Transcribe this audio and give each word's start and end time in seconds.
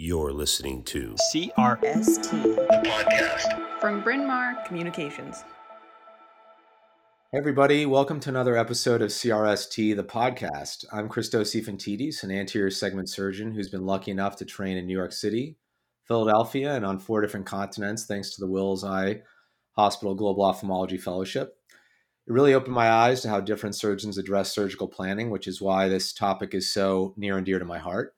You're 0.00 0.32
listening 0.32 0.84
to 0.84 1.16
CRST, 1.34 2.30
the 2.30 2.82
podcast. 2.86 3.80
from 3.80 4.00
Bryn 4.00 4.28
Mawr 4.28 4.54
Communications. 4.64 5.42
Hey 7.32 7.38
everybody, 7.38 7.84
welcome 7.84 8.20
to 8.20 8.28
another 8.28 8.56
episode 8.56 9.02
of 9.02 9.08
CRST, 9.08 9.96
the 9.96 10.04
podcast. 10.04 10.84
I'm 10.92 11.08
Christos 11.08 11.52
Ifantidis, 11.52 12.22
an 12.22 12.30
anterior 12.30 12.70
segment 12.70 13.08
surgeon 13.08 13.50
who's 13.50 13.70
been 13.70 13.86
lucky 13.86 14.12
enough 14.12 14.36
to 14.36 14.44
train 14.44 14.76
in 14.76 14.86
New 14.86 14.96
York 14.96 15.10
City, 15.10 15.56
Philadelphia, 16.06 16.76
and 16.76 16.86
on 16.86 17.00
four 17.00 17.20
different 17.20 17.46
continents 17.46 18.06
thanks 18.06 18.30
to 18.30 18.40
the 18.40 18.46
Wills 18.46 18.84
Eye 18.84 19.22
Hospital 19.72 20.14
Global 20.14 20.44
Ophthalmology 20.44 20.98
Fellowship. 20.98 21.56
It 22.28 22.32
really 22.32 22.54
opened 22.54 22.74
my 22.74 22.88
eyes 22.88 23.22
to 23.22 23.30
how 23.30 23.40
different 23.40 23.74
surgeons 23.74 24.16
address 24.16 24.52
surgical 24.52 24.86
planning, 24.86 25.30
which 25.30 25.48
is 25.48 25.60
why 25.60 25.88
this 25.88 26.12
topic 26.12 26.54
is 26.54 26.72
so 26.72 27.14
near 27.16 27.36
and 27.36 27.44
dear 27.44 27.58
to 27.58 27.64
my 27.64 27.78
heart. 27.78 28.14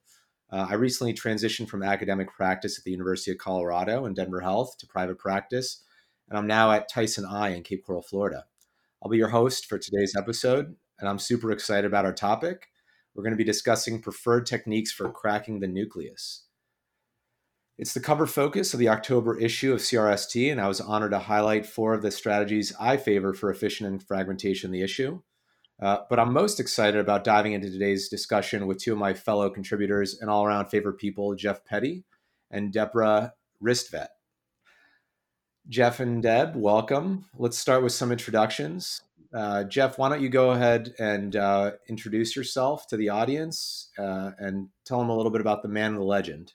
Uh, 0.52 0.66
I 0.68 0.74
recently 0.74 1.14
transitioned 1.14 1.68
from 1.68 1.82
academic 1.82 2.32
practice 2.32 2.78
at 2.78 2.84
the 2.84 2.90
University 2.90 3.30
of 3.30 3.38
Colorado 3.38 4.06
in 4.06 4.14
Denver 4.14 4.40
Health 4.40 4.76
to 4.78 4.86
private 4.86 5.18
practice, 5.18 5.84
and 6.28 6.36
I'm 6.36 6.46
now 6.46 6.72
at 6.72 6.88
Tyson 6.88 7.24
Eye 7.24 7.50
in 7.50 7.62
Cape 7.62 7.84
Coral, 7.84 8.02
Florida. 8.02 8.44
I'll 9.02 9.10
be 9.10 9.18
your 9.18 9.28
host 9.28 9.66
for 9.66 9.78
today's 9.78 10.16
episode, 10.16 10.74
and 10.98 11.08
I'm 11.08 11.18
super 11.18 11.52
excited 11.52 11.86
about 11.86 12.04
our 12.04 12.12
topic. 12.12 12.66
We're 13.14 13.22
going 13.22 13.32
to 13.32 13.36
be 13.36 13.44
discussing 13.44 14.02
preferred 14.02 14.46
techniques 14.46 14.92
for 14.92 15.10
cracking 15.10 15.60
the 15.60 15.68
nucleus. 15.68 16.46
It's 17.78 17.94
the 17.94 18.00
cover 18.00 18.26
focus 18.26 18.74
of 18.74 18.80
the 18.80 18.90
October 18.90 19.38
issue 19.38 19.72
of 19.72 19.80
CRST, 19.80 20.50
and 20.50 20.60
I 20.60 20.68
was 20.68 20.80
honored 20.80 21.12
to 21.12 21.18
highlight 21.18 21.64
four 21.64 21.94
of 21.94 22.02
the 22.02 22.10
strategies 22.10 22.74
I 22.78 22.96
favor 22.96 23.32
for 23.32 23.50
efficient 23.50 24.02
fragmentation 24.02 24.70
the 24.70 24.82
issue. 24.82 25.22
Uh, 25.80 25.98
but 26.10 26.18
I'm 26.18 26.32
most 26.32 26.60
excited 26.60 27.00
about 27.00 27.24
diving 27.24 27.54
into 27.54 27.70
today's 27.70 28.08
discussion 28.08 28.66
with 28.66 28.78
two 28.78 28.92
of 28.92 28.98
my 28.98 29.14
fellow 29.14 29.48
contributors 29.48 30.18
and 30.20 30.28
all 30.28 30.44
around 30.44 30.68
favorite 30.68 30.98
people, 30.98 31.34
Jeff 31.34 31.60
Pettey 31.64 32.04
and 32.50 32.72
Deborah 32.72 33.32
Ristvedt. 33.62 34.08
Jeff 35.68 36.00
and 36.00 36.22
Deb, 36.22 36.54
welcome. 36.54 37.24
Let's 37.38 37.56
start 37.56 37.82
with 37.82 37.92
some 37.92 38.12
introductions. 38.12 39.02
Uh, 39.32 39.64
Jeff, 39.64 39.96
why 39.96 40.08
don't 40.08 40.20
you 40.20 40.28
go 40.28 40.50
ahead 40.50 40.92
and 40.98 41.36
uh, 41.36 41.72
introduce 41.88 42.36
yourself 42.36 42.86
to 42.88 42.96
the 42.96 43.08
audience 43.08 43.90
uh, 43.98 44.32
and 44.38 44.68
tell 44.84 44.98
them 44.98 45.08
a 45.08 45.16
little 45.16 45.30
bit 45.30 45.40
about 45.40 45.62
the 45.62 45.68
man 45.68 45.92
and 45.92 46.00
the 46.00 46.04
legend? 46.04 46.52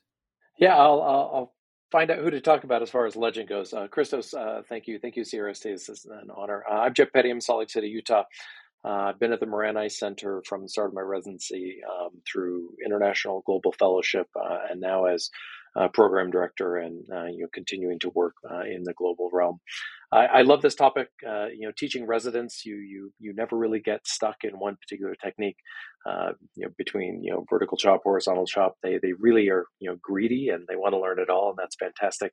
Yeah, 0.60 0.78
I'll, 0.78 1.02
I'll, 1.02 1.56
find 1.92 2.12
out 2.12 2.18
who 2.18 2.30
to 2.30 2.42
talk 2.42 2.66
about 2.66 2.82
as 2.82 2.90
far 2.90 3.06
as 3.06 3.16
legend 3.16 3.48
goes. 3.48 3.72
Uh, 3.72 3.88
Christos, 3.88 4.34
thank 4.68 4.86
you. 4.86 5.00
Thank 5.00 5.16
you, 5.16 5.24
CRST. 5.24 5.64
This 5.64 5.88
is 5.88 6.06
an 6.06 6.30
honor. 6.36 6.66
I'm 6.70 6.94
Jeff 6.94 7.10
Pettey. 7.16 7.32
I'm 7.32 7.40
Salt 7.40 7.60
Lake 7.60 7.70
City, 7.70 7.88
Utah. 7.88 8.24
Uh, 8.86 9.10
I've 9.10 9.20
been 9.20 9.34
at 9.34 9.40
the 9.40 9.48
Moran 9.48 9.90
Center 9.90 10.44
from 10.46 10.62
the 10.62 10.70
start 10.70 10.90
of 10.90 10.94
my 10.94 11.02
residency 11.02 11.78
um, 11.90 12.10
through 12.32 12.70
International 12.86 13.42
Global 13.46 13.72
Fellowship 13.72 14.28
uh, 14.40 14.60
and 14.70 14.80
now 14.80 15.06
as 15.06 15.32
uh, 15.76 15.88
program 15.90 16.30
director 16.30 16.78
and 16.78 17.04
you 17.34 17.42
know 17.42 17.48
continuing 17.52 18.00
to 18.00 18.10
work 18.12 18.36
in 18.66 18.84
the 18.84 18.94
global 18.94 19.30
realm. 19.34 19.60
I, 20.12 20.26
I 20.26 20.42
love 20.44 20.62
this 20.62 20.76
topic. 20.76 21.10
you 21.24 21.62
know, 21.68 21.72
teaching 21.76 22.06
residents, 22.06 22.64
you 22.66 22.76
you 22.76 23.12
you 23.20 23.34
never 23.34 23.58
really 23.58 23.80
get 23.80 24.08
stuck 24.08 24.38
in 24.44 24.52
one 24.52 24.78
particular 24.78 25.16
technique. 25.16 25.58
you 26.56 26.66
know, 26.66 26.70
between 26.78 27.24
you 27.24 27.34
know 27.34 27.46
vertical 27.50 27.78
chop, 27.78 28.02
horizontal 28.04 28.46
chop, 28.46 28.76
they 28.84 29.00
they 29.00 29.14
really 29.20 29.50
are 29.50 29.66
you 29.80 29.90
know 29.90 29.98
greedy 30.02 30.50
and 30.50 30.66
they 30.70 30.76
want 30.76 30.94
to 30.94 31.00
learn 31.00 31.20
it 31.20 31.30
all, 31.30 31.50
and 31.50 31.58
that's 31.58 31.76
fantastic. 31.76 32.32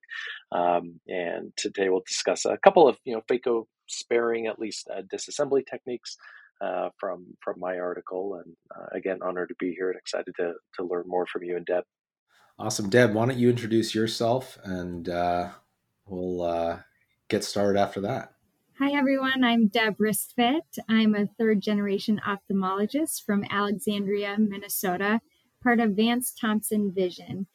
Um, 0.52 1.00
and 1.08 1.52
today 1.56 1.88
we'll 1.88 2.04
discuss 2.06 2.44
a 2.44 2.58
couple 2.58 2.86
of 2.86 2.98
you 3.04 3.14
know 3.14 3.22
phaco 3.28 3.64
sparing 3.88 4.46
at 4.46 4.60
least 4.60 4.88
disassembly 5.12 5.66
techniques 5.66 6.16
uh, 6.62 6.90
from 6.98 7.26
from 7.42 7.58
my 7.58 7.78
article. 7.78 8.40
And 8.42 8.54
uh, 8.74 8.96
again, 8.96 9.18
honored 9.22 9.48
to 9.48 9.54
be 9.58 9.74
here 9.74 9.90
and 9.90 9.98
excited 9.98 10.34
to 10.36 10.54
to 10.76 10.84
learn 10.84 11.04
more 11.06 11.26
from 11.26 11.42
you 11.42 11.56
and 11.56 11.66
Deb. 11.66 11.84
Awesome, 12.58 12.90
Deb. 12.90 13.14
Why 13.14 13.26
don't 13.26 13.38
you 13.38 13.50
introduce 13.50 13.94
yourself, 13.94 14.58
and 14.62 15.08
uh, 15.08 15.50
we'll 16.06 16.42
uh, 16.42 16.78
get 17.28 17.44
started 17.44 17.78
after 17.78 18.00
that. 18.02 18.32
Hi, 18.78 18.92
everyone. 18.92 19.44
I'm 19.44 19.68
Deb 19.68 19.96
Ristvedt. 19.98 20.78
I'm 20.88 21.14
a 21.14 21.26
third 21.38 21.60
generation 21.60 22.20
ophthalmologist 22.26 23.24
from 23.24 23.44
Alexandria, 23.50 24.36
Minnesota, 24.38 25.20
part 25.62 25.80
of 25.80 25.92
Vance 25.92 26.32
Thompson 26.32 26.92
Vision. 26.92 27.46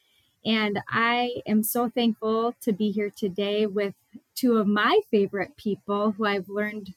And 0.45 0.79
I 0.89 1.41
am 1.45 1.63
so 1.63 1.89
thankful 1.89 2.55
to 2.61 2.71
be 2.71 2.91
here 2.91 3.11
today 3.15 3.65
with 3.65 3.95
two 4.35 4.57
of 4.57 4.67
my 4.67 5.01
favorite 5.11 5.57
people 5.57 6.11
who 6.11 6.25
I've 6.25 6.47
learned 6.47 6.93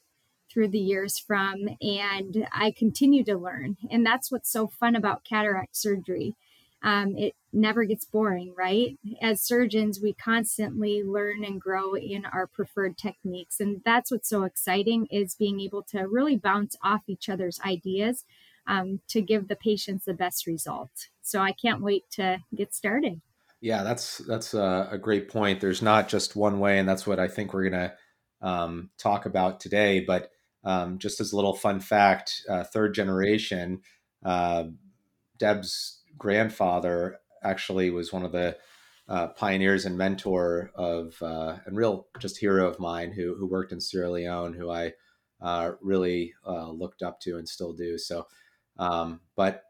through 0.51 0.69
the 0.69 0.79
years 0.79 1.17
from, 1.17 1.69
and 1.81 2.47
I 2.51 2.73
continue 2.75 3.23
to 3.25 3.37
learn. 3.37 3.77
And 3.89 4.05
that's 4.05 4.31
what's 4.31 4.51
so 4.51 4.67
fun 4.67 4.95
about 4.95 5.23
cataract 5.23 5.75
surgery. 5.75 6.35
Um, 6.83 7.15
it 7.15 7.35
never 7.53 7.85
gets 7.85 8.05
boring, 8.05 8.53
right? 8.57 8.97
As 9.21 9.41
surgeons, 9.41 9.99
we 10.01 10.13
constantly 10.13 11.03
learn 11.03 11.43
and 11.43 11.61
grow 11.61 11.95
in 11.95 12.25
our 12.25 12.47
preferred 12.47 12.97
techniques. 12.97 13.59
And 13.59 13.81
that's 13.85 14.09
what's 14.11 14.29
so 14.29 14.43
exciting 14.43 15.07
is 15.11 15.35
being 15.35 15.59
able 15.59 15.83
to 15.91 16.07
really 16.07 16.37
bounce 16.37 16.75
off 16.83 17.01
each 17.07 17.29
other's 17.29 17.59
ideas 17.63 18.25
um, 18.67 19.01
to 19.09 19.21
give 19.21 19.47
the 19.47 19.55
patients 19.55 20.05
the 20.05 20.13
best 20.13 20.47
result. 20.47 20.89
So 21.21 21.39
I 21.39 21.51
can't 21.51 21.81
wait 21.81 22.09
to 22.11 22.39
get 22.55 22.73
started. 22.73 23.21
Yeah, 23.59 23.83
that's 23.83 24.17
that's 24.19 24.55
a, 24.55 24.89
a 24.91 24.97
great 24.97 25.29
point. 25.29 25.61
There's 25.61 25.83
not 25.83 26.09
just 26.09 26.35
one 26.35 26.59
way, 26.59 26.79
and 26.79 26.89
that's 26.89 27.05
what 27.05 27.19
I 27.19 27.27
think 27.27 27.53
we're 27.53 27.69
going 27.69 27.89
to 27.89 27.93
um, 28.41 28.89
talk 28.97 29.27
about 29.27 29.59
today. 29.59 29.99
But 29.99 30.31
um, 30.63 30.99
just 30.99 31.19
as 31.19 31.31
a 31.31 31.35
little 31.35 31.55
fun 31.55 31.79
fact, 31.79 32.43
uh, 32.49 32.63
third 32.63 32.93
generation, 32.93 33.81
uh, 34.23 34.65
Deb's 35.37 36.01
grandfather 36.17 37.19
actually 37.43 37.89
was 37.89 38.13
one 38.13 38.23
of 38.23 38.31
the 38.31 38.57
uh, 39.09 39.27
pioneers 39.27 39.85
and 39.85 39.97
mentor 39.97 40.71
of 40.75 41.21
uh, 41.21 41.57
and 41.65 41.75
real 41.75 42.07
just 42.19 42.37
hero 42.37 42.67
of 42.67 42.79
mine 42.79 43.11
who 43.11 43.35
who 43.35 43.47
worked 43.47 43.71
in 43.71 43.81
Sierra 43.81 44.11
Leone, 44.11 44.53
who 44.53 44.69
I 44.69 44.93
uh, 45.41 45.71
really 45.81 46.33
uh, 46.47 46.69
looked 46.69 47.01
up 47.01 47.19
to 47.21 47.37
and 47.37 47.49
still 47.49 47.73
do. 47.73 47.97
So, 47.97 48.27
um, 48.77 49.21
but 49.35 49.63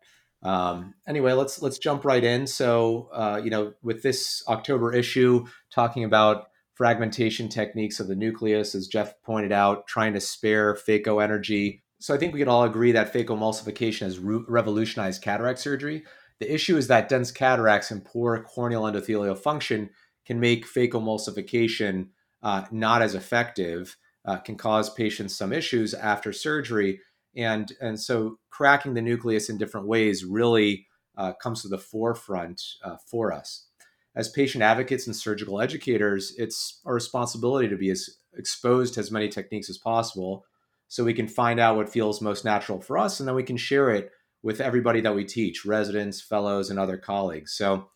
um, 0.43 0.93
anyway, 1.07 1.31
let's 1.31 1.61
let's 1.61 1.79
jump 1.79 2.03
right 2.03 2.23
in. 2.23 2.45
So, 2.45 3.39
you 3.43 3.49
know, 3.49 3.73
with 3.81 4.03
this 4.03 4.43
October 4.47 4.93
issue, 4.93 5.45
talking 5.71 6.03
about 6.03 6.50
fragmentation 6.73 7.49
techniques 7.49 7.99
of 7.99 8.07
the 8.07 8.15
nucleus, 8.15 8.75
as 8.75 8.87
Jeff 8.87 9.13
pointed 9.23 9.51
out, 9.51 9.87
trying 9.87 10.13
to 10.13 10.19
spare 10.19 10.75
phaco 10.75 11.23
energy. 11.23 11.83
So 11.99 12.13
I 12.13 12.17
think 12.17 12.33
we 12.33 12.39
can 12.39 12.47
all 12.47 12.63
agree 12.63 12.91
that 12.93 13.13
phacoemulsification 13.13 14.01
has 14.01 14.19
re- 14.19 14.43
revolutionized 14.47 15.21
cataract 15.21 15.59
surgery. 15.59 16.03
The 16.39 16.51
issue 16.51 16.77
is 16.77 16.87
that 16.87 17.09
dense 17.09 17.31
cataracts 17.31 17.91
and 17.91 18.03
poor 18.03 18.43
corneal 18.43 18.83
endothelial 18.83 19.37
function 19.37 19.91
can 20.25 20.39
make 20.39 20.65
phacoemulsification 20.65 22.07
uh, 22.41 22.65
not 22.71 23.01
as 23.01 23.13
effective, 23.13 23.97
uh, 24.25 24.37
can 24.37 24.55
cause 24.55 24.89
patients 24.89 25.35
some 25.35 25.53
issues 25.53 25.93
after 25.93 26.33
surgery. 26.33 26.99
And, 27.35 27.71
and 27.79 27.99
so 27.99 28.39
cracking 28.49 28.95
the 28.95 29.01
nucleus 29.01 29.49
in 29.49 29.57
different 29.57 29.87
ways 29.87 30.25
really 30.25 30.87
uh, 31.17 31.33
comes 31.33 31.61
to 31.61 31.67
the 31.67 31.77
forefront 31.77 32.61
uh, 32.83 32.95
for 33.05 33.31
us 33.31 33.67
as 34.15 34.29
patient 34.29 34.63
advocates 34.63 35.07
and 35.07 35.15
surgical 35.15 35.61
educators, 35.61 36.33
it's 36.37 36.81
our 36.85 36.93
responsibility 36.93 37.67
to 37.69 37.77
be 37.77 37.89
as 37.89 38.09
exposed 38.37 38.93
to 38.93 38.99
as 38.99 39.11
many 39.11 39.29
techniques 39.29 39.69
as 39.69 39.77
possible 39.77 40.45
so 40.87 41.03
we 41.03 41.13
can 41.13 41.27
find 41.27 41.59
out 41.59 41.77
what 41.77 41.89
feels 41.89 42.21
most 42.21 42.43
natural 42.43 42.81
for 42.81 42.97
us 42.97 43.19
and 43.19 43.27
then 43.27 43.35
we 43.35 43.43
can 43.43 43.57
share 43.57 43.89
it 43.91 44.11
with 44.43 44.59
everybody 44.59 44.99
that 45.01 45.15
we 45.15 45.23
teach 45.23 45.65
residents 45.65 46.19
fellows 46.21 46.69
and 46.69 46.77
other 46.77 46.97
colleagues. 46.97 47.53
So 47.53 47.89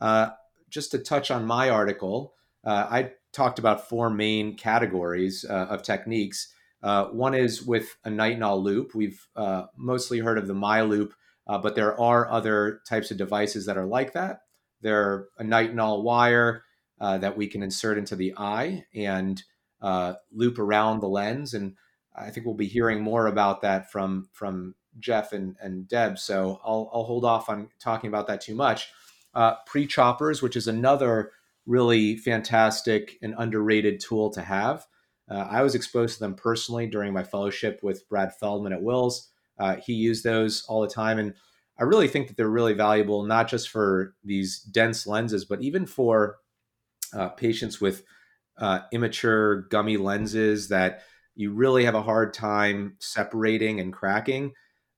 uh, 0.00 0.30
just 0.68 0.90
to 0.92 0.98
touch 0.98 1.30
on 1.30 1.46
my 1.46 1.70
article 1.70 2.34
uh, 2.64 2.86
i 2.90 3.12
talked 3.32 3.60
about 3.60 3.88
four 3.88 4.10
main 4.10 4.56
categories 4.56 5.44
uh, 5.48 5.66
of 5.70 5.84
techniques. 5.84 6.52
Uh, 6.82 7.04
one 7.06 7.32
is 7.32 7.62
with 7.62 7.96
a 8.04 8.08
nitinol 8.08 8.60
loop. 8.60 8.92
We've 8.92 9.24
uh, 9.36 9.66
mostly 9.76 10.18
heard 10.18 10.36
of 10.36 10.48
the 10.48 10.54
miLOOP 10.54 11.12
uh, 11.46 11.58
but 11.58 11.76
there 11.76 11.98
are 12.00 12.28
other 12.30 12.80
types 12.88 13.10
of 13.10 13.16
devices 13.16 13.66
that 13.66 13.78
are 13.78 13.86
like 13.86 14.12
that 14.14 14.40
they're 14.80 15.28
a 15.38 15.44
nitinol 15.44 16.02
wire 16.02 16.64
uh, 17.00 17.18
that 17.18 17.36
we 17.36 17.46
can 17.46 17.62
insert 17.62 17.98
into 17.98 18.16
the 18.16 18.34
eye 18.36 18.84
and 18.94 19.42
uh, 19.80 20.14
loop 20.32 20.58
around 20.58 21.00
the 21.00 21.08
lens. 21.08 21.54
And 21.54 21.76
I 22.14 22.30
think 22.30 22.46
we'll 22.46 22.54
be 22.54 22.66
hearing 22.66 23.00
more 23.00 23.26
about 23.26 23.62
that 23.62 23.90
from 23.90 24.28
from 24.32 24.74
Jeff 24.98 25.32
and, 25.32 25.56
and 25.60 25.88
Deb. 25.88 26.18
So 26.18 26.60
I'll, 26.64 26.90
I'll 26.92 27.04
hold 27.04 27.24
off 27.24 27.48
on 27.48 27.68
talking 27.78 28.08
about 28.08 28.26
that 28.26 28.40
too 28.40 28.54
much. 28.54 28.88
Uh, 29.34 29.54
Pre 29.66 29.86
choppers, 29.86 30.42
which 30.42 30.56
is 30.56 30.66
another 30.66 31.32
really 31.66 32.16
fantastic 32.16 33.16
and 33.22 33.34
underrated 33.38 34.00
tool 34.00 34.30
to 34.30 34.42
have. 34.42 34.86
Uh, 35.30 35.46
I 35.48 35.62
was 35.62 35.76
exposed 35.76 36.14
to 36.14 36.20
them 36.20 36.34
personally 36.34 36.88
during 36.88 37.12
my 37.12 37.22
fellowship 37.22 37.80
with 37.82 38.08
Brad 38.08 38.34
Feldman 38.34 38.72
at 38.72 38.82
Wills. 38.82 39.30
Uh, 39.58 39.76
he 39.76 39.92
used 39.92 40.24
those 40.24 40.64
all 40.68 40.80
the 40.80 40.88
time. 40.88 41.18
And 41.18 41.34
I 41.80 41.84
really 41.84 42.08
think 42.08 42.28
that 42.28 42.36
they're 42.36 42.48
really 42.48 42.74
valuable, 42.74 43.24
not 43.24 43.48
just 43.48 43.70
for 43.70 44.14
these 44.22 44.60
dense 44.60 45.06
lenses, 45.06 45.46
but 45.46 45.62
even 45.62 45.86
for 45.86 46.36
uh, 47.14 47.30
patients 47.30 47.80
with 47.80 48.04
uh, 48.58 48.80
immature 48.92 49.62
gummy 49.62 49.96
lenses 49.96 50.68
that 50.68 51.02
you 51.34 51.52
really 51.52 51.84
have 51.86 51.94
a 51.94 52.02
hard 52.02 52.34
time 52.34 52.96
separating 53.00 53.80
and 53.80 53.92
cracking. 53.92 54.52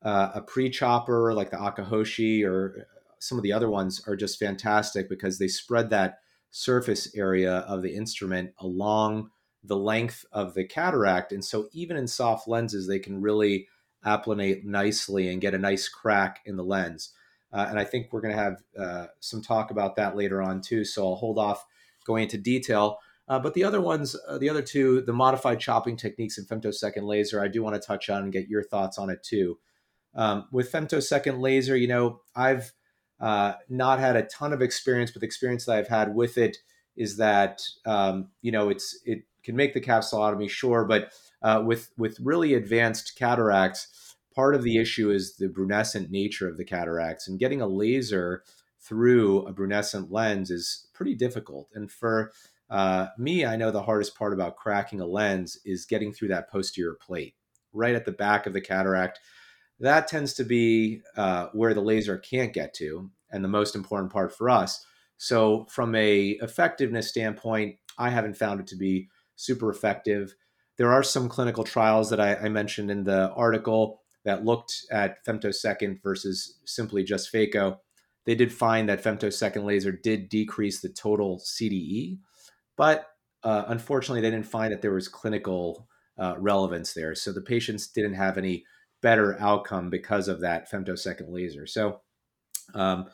Uh, 0.05 0.33
a 0.35 0.43
pre 0.43 0.69
chopper 0.69 1.33
like 1.33 1.51
the 1.51 1.57
Akahoshi 1.57 2.45
or 2.45 2.89
some 3.21 3.39
of 3.39 3.45
the 3.45 3.53
other 3.53 3.71
ones 3.71 4.03
are 4.09 4.17
just 4.17 4.41
fantastic 4.41 5.09
because 5.09 5.39
they 5.39 5.47
spread 5.47 5.91
that 5.91 6.19
surface 6.51 7.15
area 7.15 7.59
of 7.69 7.83
the 7.83 7.95
instrument 7.95 8.51
along 8.59 9.31
the 9.63 9.77
length 9.77 10.25
of 10.33 10.55
the 10.55 10.65
cataract. 10.65 11.31
And 11.31 11.45
so 11.45 11.69
even 11.73 11.97
in 11.97 12.09
soft 12.09 12.49
lenses, 12.49 12.89
they 12.89 12.99
can 12.99 13.23
really 13.23 13.69
applanate 14.05 14.65
nicely 14.65 15.29
and 15.29 15.41
get 15.41 15.55
a 15.55 15.59
nice 15.59 15.89
crack 15.89 16.41
in 16.45 16.57
the 16.57 16.65
lens. 16.65 17.13
Uh, 17.53 17.67
and 17.69 17.79
I 17.79 17.85
think 17.85 18.09
we're 18.11 18.23
going 18.23 18.35
to 18.35 18.43
have 18.43 18.63
uh, 18.79 19.07
some 19.21 19.43
talk 19.43 19.71
about 19.71 19.97
that 19.97 20.17
later 20.17 20.41
on 20.41 20.61
too. 20.61 20.85
So 20.85 21.07
I'll 21.07 21.17
hold 21.17 21.39
off 21.39 21.65
going 22.07 22.25
into 22.25 22.39
detail. 22.39 22.99
Uh, 23.29 23.39
but 23.39 23.55
the 23.55 23.65
other 23.65 23.81
ones, 23.81 24.17
uh, 24.27 24.39
the 24.39 24.49
other 24.49 24.63
two, 24.63 25.03
the 25.03 25.13
modified 25.13 25.61
chopping 25.61 25.97
techniques 25.97 26.39
and 26.39 26.49
femtosecond 26.49 27.03
laser, 27.03 27.43
I 27.43 27.49
do 27.49 27.63
want 27.63 27.81
to 27.81 27.87
touch 27.87 28.11
on 28.11 28.25
and 28.25 28.33
get 28.33 28.49
your 28.49 28.63
thoughts 28.63 28.99
on 28.99 29.11
it 29.11 29.23
too. 29.23 29.59
Um, 30.15 30.49
with 30.51 30.73
femtosecond 30.73 31.41
laser, 31.41 31.77
you 31.77 31.89
know, 31.89 32.21
I've 32.35 32.73
uh, 33.21 33.55
not 33.69 34.01
had 34.01 34.17
a 34.17 34.25
ton 34.25 34.53
of 34.53 34.61
experience, 34.61 35.13
but 35.13 35.21
the 35.21 35.27
experience 35.27 35.65
that 35.67 35.77
I've 35.77 35.89
had 35.89 36.15
with 36.15 36.37
it 36.37 36.59
is 36.97 37.17
that 37.19 37.63
um, 37.87 38.29
you 38.43 38.53
know 38.53 38.69
it's 38.69 38.99
it 39.05 39.23
can 39.45 39.57
make 39.57 39.75
the 39.75 39.81
capsulotomy, 39.81 40.51
sure, 40.51 40.85
but 40.85 41.13
uh, 41.43 41.63
with 41.65 41.91
with 41.97 42.19
really 42.21 42.55
advanced 42.55 43.15
cataracts, 43.17 44.17
part 44.35 44.55
of 44.55 44.63
the 44.63 44.79
issue 44.79 45.11
is 45.11 45.37
the 45.37 45.49
brunescent 45.49 46.11
nature 46.11 46.49
of 46.49 46.57
the 46.57 46.65
cataracts, 46.65 47.29
and 47.29 47.39
getting 47.39 47.61
a 47.61 47.67
laser 47.67 48.43
through 48.81 49.47
a 49.47 49.53
brunescent 49.53 50.11
lens 50.11 50.51
is 50.51 50.89
pretty 50.93 51.15
difficult. 51.15 51.69
And 51.75 51.91
for 51.91 52.33
uh, 52.69 53.09
me, 53.19 53.45
I 53.45 53.57
know 53.57 53.71
the 53.71 53.83
hardest 53.83 54.17
part 54.17 54.33
about 54.33 54.57
cracking 54.57 55.01
a 55.01 55.07
lens 55.07 55.59
is 55.65 55.85
getting 55.85 56.13
through 56.13 56.29
that 56.29 56.51
posterior 56.51 56.97
plate, 57.01 57.35
right 57.73 57.95
at 57.95 58.05
the 58.05 58.13
back 58.13 58.47
of 58.47 58.53
the 58.53 58.61
cataract. 58.61 59.21
That 59.79 60.09
tends 60.09 60.33
to 60.35 60.45
be 60.45 61.01
uh, 61.17 61.49
where 61.53 61.75
the 61.75 61.81
laser 61.81 62.19
can't 62.19 62.53
get 62.53 62.75
to, 62.75 63.11
and 63.31 63.45
the 63.45 63.49
most 63.49 63.75
important 63.75 64.13
part 64.13 64.35
for 64.35 64.49
us. 64.49 64.85
So, 65.19 65.67
from 65.71 65.95
a 65.95 66.31
effectiveness 66.41 67.09
standpoint, 67.09 67.77
I 67.99 68.11
haven't 68.11 68.37
found 68.37 68.61
it 68.61 68.67
to 68.69 68.77
be 68.77 69.09
super 69.37 69.71
effective. 69.71 70.35
There 70.79 70.93
are 70.93 71.03
some 71.03 71.29
clinical 71.29 71.65
trials 71.65 72.11
that 72.11 72.21
I, 72.21 72.35
I 72.37 72.49
mentioned 72.49 72.91
in 72.91 73.05
the 73.05 73.31
article 73.33 74.01
that 74.25 74.45
looked 74.45 74.75
at 74.91 75.25
femtosecond 75.25 76.03
versus 76.03 76.59
simply 76.65 77.05
just 77.05 77.33
phaco. 77.33 77.79
They 78.25 78.35
did 78.35 78.53
find 78.53 78.89
that 78.89 79.03
femtosecond 79.03 79.65
laser 79.65 79.93
did 79.93 80.29
decrease 80.29 80.81
the 80.81 80.89
total 80.89 81.41
CDE, 81.41 82.19
but 82.77 83.07
uh, 83.43 83.65
unfortunately, 83.67 84.21
they 84.21 84.31
didn't 84.31 84.47
find 84.47 84.73
that 84.73 84.83
there 84.83 84.93
was 84.95 85.09
clinical 85.09 85.89
uh, 86.19 86.35
relevance 86.39 86.93
there. 86.93 87.15
So 87.15 87.33
the 87.33 87.41
patients 87.41 87.89
didn't 87.89 88.15
have 88.15 88.39
any 88.39 88.65
better 89.01 89.37
outcome 89.41 89.91
because 89.91 90.29
of 90.29 90.41
that 90.41 90.71
femtosecond 90.71 91.29
laser. 91.29 91.67
So, 91.67 92.01
um, 92.75 93.07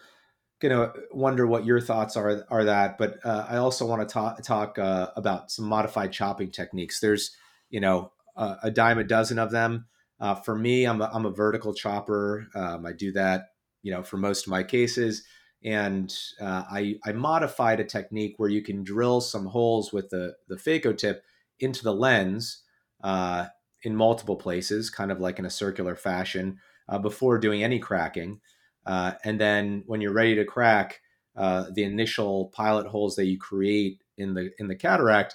gonna 0.61 0.93
wonder 1.13 1.47
what 1.47 1.65
your 1.65 1.81
thoughts 1.81 2.17
are 2.17 2.45
are 2.51 2.65
that. 2.65 2.99
But 2.99 3.25
uh, 3.25 3.47
I 3.49 3.57
also 3.57 3.87
want 3.87 4.07
to 4.07 4.13
talk 4.13 4.43
talk 4.43 4.79
uh, 4.79 5.09
about 5.17 5.51
some 5.51 5.65
modified 5.65 6.13
chopping 6.13 6.51
techniques. 6.51 7.01
There's 7.01 7.35
you 7.71 7.81
know 7.81 8.13
a, 8.37 8.57
a 8.65 8.71
dime 8.71 8.99
a 8.99 9.05
dozen 9.05 9.39
of 9.39 9.51
them. 9.51 9.87
Uh, 10.21 10.35
for 10.35 10.57
me, 10.57 10.85
I'm 10.85 11.01
a, 11.01 11.11
I'm 11.13 11.27
a 11.27 11.31
vertical 11.31 11.73
chopper. 11.73 12.49
Um, 12.55 12.87
I 12.87 12.93
do 12.93 13.13
that 13.13 13.49
you 13.83 13.93
know 13.93 14.03
for 14.03 14.17
most 14.17 14.47
of 14.47 14.51
my 14.51 14.63
cases, 14.63 15.25
and 15.65 16.15
uh, 16.41 16.65
I 16.71 16.97
I 17.05 17.13
modified 17.13 17.81
a 17.81 17.85
technique 17.85 18.35
where 18.37 18.49
you 18.49 18.63
can 18.63 18.85
drill 18.85 19.21
some 19.21 19.47
holes 19.47 19.93
with 19.93 20.11
the 20.11 20.35
the 20.49 20.57
phaco 20.57 20.97
tip 20.97 21.25
into 21.61 21.83
the 21.83 21.95
lens 21.95 22.63
uh, 23.03 23.47
in 23.83 23.95
multiple 23.97 24.37
places, 24.37 24.91
kind 24.91 25.11
of 25.11 25.21
like 25.21 25.39
in 25.39 25.45
a 25.45 25.51
circular 25.51 25.97
fashion, 25.97 26.59
uh, 26.89 26.99
before 26.99 27.39
doing 27.39 27.63
any 27.63 27.79
cracking. 27.79 28.41
Uh, 28.87 29.13
and 29.25 29.41
then 29.41 29.83
when 29.87 30.01
you're 30.01 30.13
ready 30.13 30.35
to 30.35 30.45
crack, 30.45 31.01
uh, 31.37 31.67
the 31.73 31.85
initial 31.85 32.47
pilot 32.55 32.87
holes 32.87 33.17
that 33.17 33.27
you 33.27 33.39
create 33.39 34.03
in 34.17 34.35
the 34.35 34.51
in 34.59 34.69
the 34.69 34.77
cataract, 34.77 35.35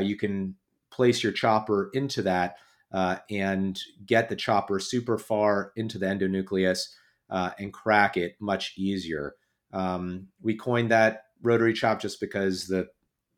you 0.00 0.16
can 0.16 0.56
place 0.94 1.22
your 1.22 1.32
chopper 1.32 1.90
into 1.92 2.22
that 2.22 2.56
uh, 2.92 3.16
and 3.30 3.80
get 4.06 4.28
the 4.28 4.36
chopper 4.36 4.78
super 4.78 5.18
far 5.18 5.72
into 5.76 5.98
the 5.98 6.06
endonucleus 6.06 6.88
uh, 7.30 7.50
and 7.58 7.72
crack 7.72 8.16
it 8.16 8.36
much 8.40 8.74
easier. 8.76 9.34
Um, 9.72 10.28
we 10.40 10.54
coined 10.56 10.90
that 10.90 11.24
rotary 11.42 11.72
chop 11.72 12.00
just 12.00 12.20
because 12.20 12.66
the 12.66 12.88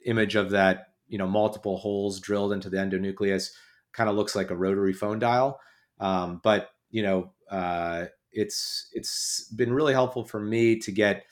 image 0.04 0.36
of 0.36 0.50
that 0.50 0.88
you 1.08 1.18
know 1.18 1.26
multiple 1.26 1.78
holes 1.78 2.20
drilled 2.20 2.52
into 2.52 2.68
the 2.68 2.76
endonucleus 2.76 3.50
kind 3.92 4.10
of 4.10 4.16
looks 4.16 4.36
like 4.36 4.50
a 4.50 4.56
rotary 4.56 4.92
phone 4.92 5.18
dial. 5.18 5.58
Um, 5.98 6.40
but 6.42 6.68
you 6.90 7.02
know, 7.02 7.32
uh, 7.50 8.06
it's 8.32 8.88
it's 8.92 9.50
been 9.56 9.72
really 9.72 9.94
helpful 9.94 10.24
for 10.24 10.40
me 10.40 10.78
to 10.80 10.92
get 10.92 11.24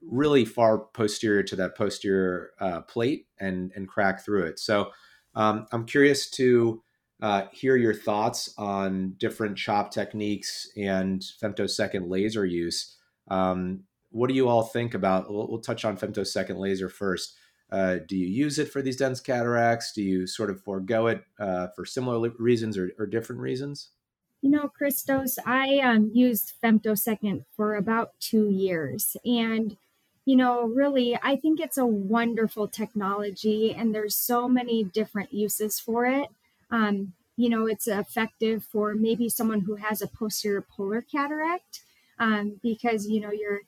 really 0.00 0.44
far 0.44 0.78
posterior 0.78 1.42
to 1.42 1.56
that 1.56 1.76
posterior 1.76 2.50
uh, 2.60 2.80
plate 2.82 3.26
and 3.38 3.72
and 3.74 3.88
crack 3.88 4.24
through 4.24 4.44
it. 4.44 4.58
So 4.58 4.90
um, 5.38 5.66
I'm 5.70 5.86
curious 5.86 6.28
to 6.32 6.82
uh, 7.22 7.44
hear 7.52 7.76
your 7.76 7.94
thoughts 7.94 8.52
on 8.58 9.14
different 9.18 9.56
chop 9.56 9.92
techniques 9.92 10.68
and 10.76 11.22
femtosecond 11.42 12.08
laser 12.08 12.44
use. 12.44 12.96
Um, 13.28 13.84
what 14.10 14.28
do 14.28 14.34
you 14.34 14.48
all 14.48 14.64
think 14.64 14.94
about? 14.94 15.30
We'll, 15.30 15.48
we'll 15.48 15.60
touch 15.60 15.84
on 15.84 15.96
femtosecond 15.96 16.58
laser 16.58 16.88
first. 16.88 17.36
Uh, 17.70 17.98
do 18.08 18.16
you 18.16 18.26
use 18.26 18.58
it 18.58 18.68
for 18.68 18.82
these 18.82 18.96
dense 18.96 19.20
cataracts? 19.20 19.92
Do 19.92 20.02
you 20.02 20.26
sort 20.26 20.50
of 20.50 20.60
forego 20.62 21.06
it 21.06 21.22
uh, 21.38 21.68
for 21.76 21.84
similar 21.84 22.30
reasons 22.38 22.76
or, 22.76 22.90
or 22.98 23.06
different 23.06 23.40
reasons? 23.40 23.90
You 24.40 24.50
know, 24.50 24.68
Christos, 24.68 25.38
I 25.46 25.78
um, 25.78 26.10
used 26.14 26.54
femtosecond 26.62 27.44
for 27.54 27.76
about 27.76 28.12
two 28.18 28.48
years. 28.48 29.16
And, 29.24 29.76
you 30.28 30.36
know, 30.36 30.64
really, 30.64 31.18
I 31.22 31.36
think 31.36 31.58
it's 31.58 31.78
a 31.78 31.86
wonderful 31.86 32.68
technology 32.68 33.74
and 33.74 33.94
there's 33.94 34.14
so 34.14 34.46
many 34.46 34.84
different 34.84 35.32
uses 35.32 35.80
for 35.80 36.04
it. 36.04 36.28
Um, 36.70 37.14
you 37.38 37.48
know, 37.48 37.66
it's 37.66 37.88
effective 37.88 38.62
for 38.62 38.94
maybe 38.94 39.30
someone 39.30 39.62
who 39.62 39.76
has 39.76 40.02
a 40.02 40.06
posterior 40.06 40.60
polar 40.60 41.00
cataract 41.00 41.80
um, 42.18 42.60
because, 42.62 43.08
you 43.08 43.20
know, 43.22 43.30
you're 43.30 43.60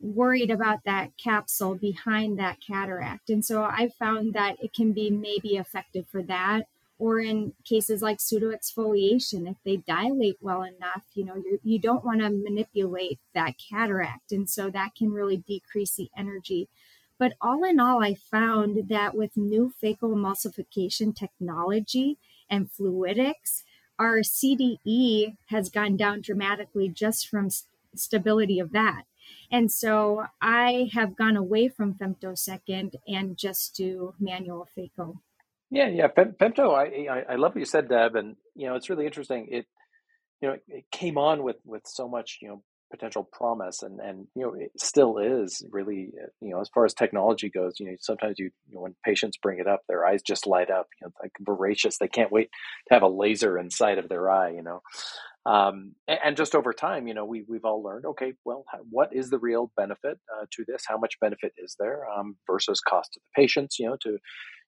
worried 0.00 0.50
about 0.50 0.84
that 0.84 1.10
capsule 1.22 1.74
behind 1.74 2.38
that 2.38 2.62
cataract. 2.66 3.28
And 3.28 3.44
so 3.44 3.64
I 3.64 3.90
found 3.98 4.32
that 4.32 4.56
it 4.62 4.72
can 4.72 4.92
be 4.92 5.10
maybe 5.10 5.58
effective 5.58 6.06
for 6.08 6.22
that 6.22 6.62
or 6.98 7.20
in 7.20 7.52
cases 7.64 8.00
like 8.02 8.18
pseudoexfoliation 8.18 9.48
if 9.50 9.56
they 9.64 9.76
dilate 9.76 10.36
well 10.40 10.62
enough 10.62 11.04
you 11.14 11.24
know 11.24 11.34
you're, 11.36 11.58
you 11.62 11.78
do 11.78 11.88
not 11.88 12.04
want 12.04 12.20
to 12.20 12.30
manipulate 12.30 13.18
that 13.34 13.54
cataract 13.70 14.32
and 14.32 14.48
so 14.48 14.70
that 14.70 14.94
can 14.96 15.12
really 15.12 15.36
decrease 15.36 15.94
the 15.96 16.08
energy. 16.16 16.68
But 17.18 17.34
all 17.40 17.64
in 17.64 17.80
all 17.80 18.02
i 18.02 18.14
found 18.14 18.88
that 18.88 19.14
with 19.14 19.36
new 19.36 19.72
phacoemulsification 19.82 21.14
technology 21.14 22.18
and 22.48 22.70
fluidics 22.70 23.62
our 23.98 24.18
cde 24.18 25.36
has 25.46 25.70
gone 25.70 25.96
down 25.96 26.20
dramatically 26.20 26.88
just 26.88 27.28
from 27.28 27.50
st- 27.50 27.70
stability 27.94 28.60
of 28.60 28.72
that. 28.72 29.04
And 29.50 29.70
so 29.72 30.26
i 30.40 30.90
have 30.92 31.16
gone 31.16 31.36
away 31.36 31.68
from 31.68 31.94
femtosecond 31.94 32.96
and 33.06 33.36
just 33.36 33.74
do 33.74 34.14
manual 34.20 34.68
phaco 34.76 35.18
yeah, 35.70 35.88
yeah. 35.88 36.08
Femto, 36.08 36.74
I, 36.74 37.12
I, 37.12 37.32
I 37.32 37.36
love 37.36 37.54
what 37.54 37.60
you 37.60 37.66
said, 37.66 37.88
Deb, 37.88 38.16
and 38.16 38.36
you 38.54 38.68
know 38.68 38.76
it's 38.76 38.90
really 38.90 39.06
interesting. 39.06 39.48
It 39.50 39.66
you 40.40 40.48
know 40.48 40.56
it 40.68 40.84
came 40.92 41.18
on 41.18 41.42
with 41.42 41.56
with 41.64 41.82
so 41.86 42.08
much 42.08 42.38
you 42.42 42.48
know 42.48 42.62
potential 42.90 43.28
promise, 43.32 43.82
and 43.82 44.00
and 44.00 44.26
you 44.34 44.42
know 44.42 44.54
it 44.54 44.72
still 44.78 45.18
is 45.18 45.62
really 45.70 46.10
uh, 46.22 46.28
you 46.40 46.50
know 46.50 46.60
as 46.60 46.70
far 46.74 46.84
as 46.84 46.94
technology 46.94 47.50
goes. 47.50 47.74
You 47.80 47.86
know 47.90 47.96
sometimes 48.00 48.38
you, 48.38 48.50
you 48.68 48.76
know 48.76 48.82
when 48.82 48.96
patients 49.04 49.38
bring 49.38 49.58
it 49.60 49.66
up, 49.66 49.82
their 49.88 50.06
eyes 50.06 50.22
just 50.22 50.46
light 50.46 50.70
up. 50.70 50.86
You 51.00 51.08
know 51.08 51.12
like 51.22 51.32
voracious. 51.40 51.98
They 51.98 52.08
can't 52.08 52.32
wait 52.32 52.50
to 52.88 52.94
have 52.94 53.02
a 53.02 53.08
laser 53.08 53.58
inside 53.58 53.98
of 53.98 54.08
their 54.08 54.30
eye. 54.30 54.50
You 54.52 54.62
know. 54.62 54.82
Um, 55.46 55.92
and, 56.08 56.18
and, 56.24 56.36
just 56.36 56.56
over 56.56 56.72
time, 56.72 57.06
you 57.06 57.14
know, 57.14 57.24
we, 57.24 57.44
we've 57.46 57.64
all 57.64 57.80
learned, 57.80 58.04
okay, 58.04 58.32
well, 58.44 58.64
what 58.90 59.14
is 59.14 59.30
the 59.30 59.38
real 59.38 59.70
benefit 59.76 60.18
uh, 60.34 60.46
to 60.50 60.64
this? 60.66 60.82
How 60.88 60.98
much 60.98 61.20
benefit 61.20 61.52
is 61.56 61.76
there 61.78 62.02
um, 62.10 62.36
versus 62.48 62.80
cost 62.80 63.12
to 63.12 63.20
the 63.20 63.40
patients, 63.40 63.78
you 63.78 63.86
know, 63.86 63.96
to 64.02 64.18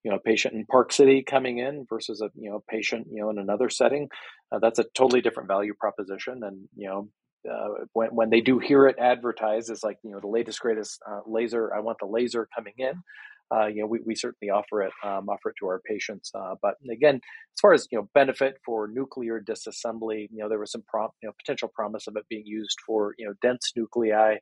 you 0.04 0.11
know 0.11 0.16
a 0.16 0.20
patient 0.20 0.54
in 0.54 0.64
Park 0.66 0.92
City 0.92 1.23
coming 1.23 1.58
in 1.58 1.85
versus 1.88 2.20
a 2.20 2.30
you 2.35 2.50
know 2.50 2.62
patient 2.68 3.06
you 3.11 3.20
know 3.20 3.30
in 3.30 3.38
another 3.38 3.68
setting. 3.68 4.08
Uh, 4.52 4.58
that's 4.58 4.78
a 4.78 4.85
totally 4.94 5.20
different 5.20 5.49
value 5.49 5.75
proposition, 5.75 6.42
and 6.42 6.68
you 6.76 6.88
know. 6.88 7.08
Uh, 7.49 7.85
when, 7.92 8.08
when 8.08 8.30
they 8.30 8.40
do 8.40 8.58
hear 8.58 8.88
it 8.88 8.97
advertised 8.99 9.70
as 9.70 9.85
like 9.85 9.97
you 10.02 10.11
know 10.11 10.18
the 10.18 10.26
latest 10.26 10.58
greatest 10.58 11.00
uh, 11.08 11.20
laser 11.25 11.73
i 11.73 11.78
want 11.78 11.97
the 12.00 12.04
laser 12.04 12.49
coming 12.54 12.73
in 12.78 13.00
uh, 13.54 13.66
you 13.66 13.82
know, 13.82 13.86
we, 13.86 14.00
we 14.04 14.14
certainly 14.14 14.50
offer 14.50 14.82
it, 14.82 14.92
um, 15.04 15.28
offer 15.28 15.50
it 15.50 15.56
to 15.60 15.66
our 15.66 15.80
patients. 15.86 16.30
Uh, 16.34 16.54
but 16.60 16.74
again, 16.90 17.16
as 17.16 17.60
far 17.60 17.72
as 17.72 17.86
you 17.90 17.98
know, 17.98 18.08
benefit 18.14 18.56
for 18.64 18.88
nuclear 18.88 19.40
disassembly, 19.40 20.28
you 20.30 20.38
know, 20.38 20.48
there 20.48 20.58
was 20.58 20.72
some 20.72 20.84
prom- 20.86 21.10
you 21.22 21.28
know, 21.28 21.32
potential 21.38 21.70
promise 21.74 22.06
of 22.06 22.16
it 22.16 22.24
being 22.28 22.46
used 22.46 22.78
for 22.86 23.14
you 23.18 23.26
know 23.26 23.34
dense 23.42 23.72
nuclei 23.76 24.36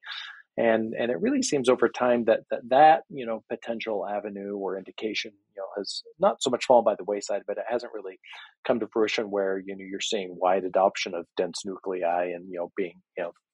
and 0.56 0.94
and 0.98 1.10
it 1.10 1.20
really 1.20 1.42
seems 1.42 1.68
over 1.68 1.88
time 1.88 2.24
that 2.24 2.40
that, 2.50 2.60
that 2.68 3.02
you 3.10 3.26
know 3.26 3.42
potential 3.50 4.06
avenue 4.06 4.56
or 4.56 4.78
indication 4.78 5.32
you 5.54 5.60
know 5.60 5.66
has 5.76 6.02
not 6.18 6.42
so 6.42 6.50
much 6.50 6.64
fallen 6.64 6.84
by 6.84 6.94
the 6.94 7.04
wayside 7.04 7.42
but 7.46 7.58
it 7.58 7.64
hasn't 7.68 7.92
really 7.92 8.18
come 8.66 8.80
to 8.80 8.88
fruition 8.92 9.30
where 9.30 9.58
you 9.58 9.76
know 9.76 9.84
you're 9.84 10.00
seeing 10.00 10.36
wide 10.40 10.64
adoption 10.64 11.14
of 11.14 11.26
dense 11.36 11.62
nuclei 11.64 12.32
and 12.34 12.48
you 12.48 12.58
know 12.58 12.70
being 12.76 13.00
you 13.16 13.24
know 13.24 13.30
uh, 13.30 13.45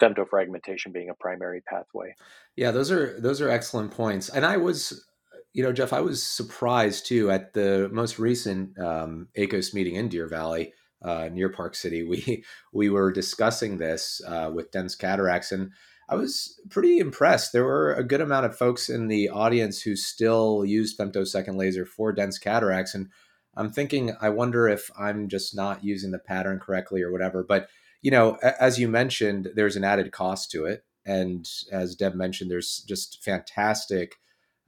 femtofragmentation 0.00 0.92
being 0.92 1.10
a 1.10 1.14
primary 1.14 1.62
pathway. 1.62 2.14
Yeah, 2.56 2.70
those 2.70 2.90
are 2.90 3.20
those 3.20 3.40
are 3.40 3.48
excellent 3.48 3.92
points. 3.92 4.28
And 4.28 4.44
I 4.44 4.56
was, 4.56 5.06
you 5.52 5.62
know, 5.62 5.72
Jeff, 5.72 5.92
I 5.92 6.00
was 6.00 6.22
surprised 6.22 7.06
too 7.06 7.30
at 7.30 7.52
the 7.54 7.88
most 7.92 8.18
recent 8.18 8.78
um, 8.78 9.28
ACOS 9.36 9.74
meeting 9.74 9.96
in 9.96 10.08
Deer 10.08 10.28
Valley. 10.28 10.72
Uh, 11.02 11.28
near 11.30 11.50
Park 11.50 11.74
City, 11.74 12.02
we 12.02 12.42
we 12.72 12.88
were 12.88 13.12
discussing 13.12 13.76
this 13.76 14.20
uh, 14.26 14.50
with 14.52 14.70
dense 14.72 14.96
cataracts, 14.96 15.52
and 15.52 15.70
I 16.08 16.14
was 16.14 16.60
pretty 16.70 16.98
impressed. 16.98 17.52
There 17.52 17.64
were 17.64 17.92
a 17.92 18.04
good 18.04 18.20
amount 18.20 18.46
of 18.46 18.56
folks 18.56 18.88
in 18.88 19.08
the 19.08 19.28
audience 19.28 19.82
who 19.82 19.96
still 19.96 20.64
use 20.64 20.96
femtosecond 20.96 21.56
laser 21.56 21.84
for 21.84 22.12
dense 22.12 22.38
cataracts. 22.38 22.94
And 22.94 23.08
I'm 23.56 23.70
thinking, 23.70 24.16
I 24.20 24.28
wonder 24.28 24.68
if 24.68 24.88
I'm 24.96 25.28
just 25.28 25.56
not 25.56 25.82
using 25.82 26.12
the 26.12 26.18
pattern 26.18 26.60
correctly 26.60 27.02
or 27.02 27.10
whatever. 27.10 27.44
But, 27.46 27.68
you 28.06 28.12
know, 28.12 28.38
as 28.60 28.78
you 28.78 28.86
mentioned, 28.86 29.48
there's 29.56 29.74
an 29.74 29.82
added 29.82 30.12
cost 30.12 30.52
to 30.52 30.64
it. 30.64 30.84
And 31.04 31.44
as 31.72 31.96
Deb 31.96 32.14
mentioned, 32.14 32.48
there's 32.48 32.84
just 32.86 33.20
fantastic 33.24 34.14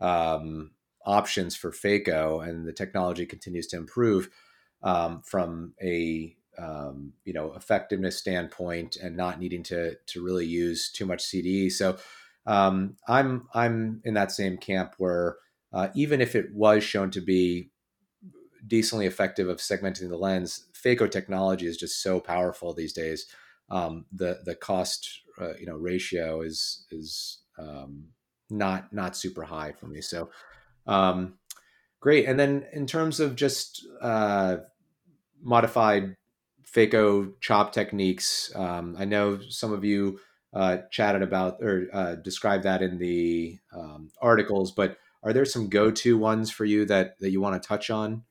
um, 0.01 0.73
options 1.07 1.55
for 1.55 1.71
phaco, 1.71 2.45
and 2.45 2.67
the 2.67 2.73
technology 2.73 3.27
continues 3.27 3.69
to 3.69 3.77
improve 3.77 4.29
um, 4.83 5.23
from 5.25 5.75
a 5.81 6.35
um, 6.59 7.13
you 7.25 7.33
know 7.33 7.53
effectiveness 7.53 8.17
standpoint 8.17 8.97
and 8.97 9.17
not 9.17 9.39
needing 9.39 9.63
to 9.65 9.95
to 9.95 10.25
really 10.25 10.47
use 10.47 10.91
too 10.91 11.07
much 11.07 11.23
CDE. 11.23 11.71
So 11.71 11.97
um, 12.45 12.97
I'm 13.07 13.47
I'm 13.55 14.03
in 14.05 14.15
that 14.15 14.33
same 14.33 14.57
camp 14.59 14.95
where 14.99 15.37
uh, 15.73 15.91
even 15.95 16.21
if 16.21 16.35
it 16.35 16.53
was 16.53 16.83
shown 16.83 17.13
to 17.13 17.21
be 17.21 17.71
decently 18.67 19.07
effective 19.07 19.49
of 19.49 19.59
segmenting 19.59 20.09
the 20.09 20.17
lens, 20.17 20.67
phaco 20.85 21.11
technology 21.11 21.67
is 21.67 21.77
just 21.77 22.03
so 22.03 22.21
powerful 22.21 22.73
these 22.73 22.93
days. 22.93 23.27
Um, 23.71 24.07
the 24.13 24.41
the 24.45 24.55
cost 24.55 25.09
uh, 25.41 25.55
you 25.59 25.67
know 25.67 25.77
ratio 25.77 26.43
is 26.43 26.87
is 26.91 27.41
um, 27.59 28.09
not 28.51 28.93
not 28.93 29.17
super 29.17 29.43
high 29.43 29.73
for 29.73 29.87
me. 29.87 30.01
So 30.01 30.31
um, 30.87 31.35
great. 32.01 32.27
And 32.27 32.39
then 32.39 32.67
in 32.73 32.87
terms 32.87 33.21
of 33.21 33.37
just 33.37 33.87
uh, 34.01 34.59
modified 35.43 36.17
phaco 36.73 37.33
chop 37.41 37.73
techniques. 37.73 38.53
Um, 38.55 38.97
I 38.99 39.05
know 39.05 39.41
some 39.49 39.73
of 39.73 39.85
you 39.85 40.21
uh, 40.53 40.79
chatted 40.91 41.23
about 41.23 41.63
or 41.63 41.87
uh, 41.93 42.15
described 42.17 42.65
that 42.65 42.83
in 42.83 42.99
the 42.99 43.59
um, 43.75 44.11
articles, 44.21 44.73
but 44.73 44.97
are 45.23 45.33
there 45.33 45.45
some 45.45 45.69
go-to 45.69 46.17
ones 46.17 46.51
for 46.51 46.65
you 46.65 46.85
that 46.87 47.19
that 47.21 47.31
you 47.31 47.41
want 47.41 47.61
to 47.61 47.67
touch 47.67 47.91
on? 47.91 48.25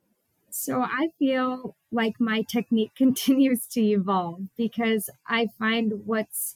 So 0.58 0.82
I 0.82 1.10
feel 1.20 1.76
like 1.92 2.20
my 2.20 2.42
technique 2.42 2.94
continues 2.98 3.66
to 3.68 3.82
evolve 3.82 4.42
because 4.58 5.10
I 5.28 5.48
find 5.60 6.06
what's 6.06 6.56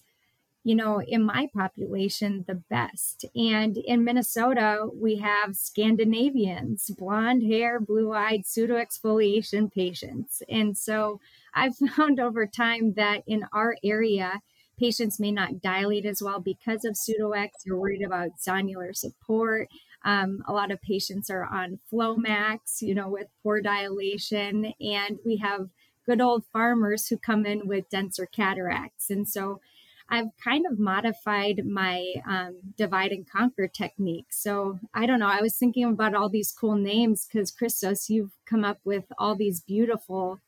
you 0.64 0.76
know, 0.76 1.02
in 1.02 1.24
my 1.24 1.50
population, 1.54 2.46
the 2.48 2.54
best. 2.54 3.26
And 3.36 3.78
in 3.78 4.04
Minnesota, 4.04 4.88
we 4.94 5.16
have 5.18 5.56
Scandinavians, 5.56 6.92
blonde 6.92 7.44
hair, 7.44 7.80
blue 7.80 8.14
eyed 8.14 8.46
pseudo 8.46 8.76
exfoliation 8.76 9.72
patients. 9.72 10.44
And 10.48 10.78
so 10.78 11.20
I've 11.56 11.76
found 11.96 12.20
over 12.20 12.46
time 12.46 12.94
that 12.94 13.24
in 13.26 13.46
our 13.52 13.76
area, 13.84 14.42
patients 14.78 15.20
may 15.20 15.32
not 15.32 15.62
dilate 15.62 16.06
as 16.06 16.22
well 16.22 16.40
because 16.40 16.86
of 16.86 16.98
pseudo-X. 16.98 17.64
They're 17.64 17.76
worried 17.76 18.04
about 18.04 18.38
zonular 18.40 18.96
support. 18.96 19.68
Um, 20.04 20.44
a 20.48 20.54
lot 20.54 20.72
of 20.72 20.82
patients 20.82 21.30
are 21.30 21.46
on 21.46 21.80
Flomax, 21.92 22.82
you 22.82 22.96
know, 22.96 23.10
with 23.10 23.28
poor 23.44 23.62
dilation. 23.62 24.74
And 24.80 25.20
we 25.26 25.38
have 25.38 25.70
good 26.06 26.22
old 26.22 26.44
farmers 26.52 27.08
who 27.08 27.18
come 27.18 27.46
in 27.46 27.68
with 27.68 27.90
denser 27.90 28.26
cataracts. 28.26 29.10
And 29.10 29.28
so 29.28 29.62
I've 30.10 30.36
kind 30.44 30.66
of 30.70 30.78
modified 30.78 31.66
my 31.66 32.06
um, 32.28 32.58
divide 32.78 33.14
and 33.14 33.30
conquer 33.30 33.68
technique. 33.68 34.28
So 34.32 34.80
I 34.94 35.06
don't 35.06 35.20
know. 35.20 35.30
I 35.30 35.42
was 35.42 35.56
thinking 35.56 35.86
about 35.86 36.16
all 36.16 36.28
these 36.28 36.52
cool 36.52 36.76
names 36.76 37.26
because 37.26 37.50
Christos, 37.50 38.10
you've 38.10 38.34
come 38.46 38.66
up 38.66 38.80
with 38.84 39.06
all 39.18 39.36
these 39.36 39.62
beautiful 39.62 40.40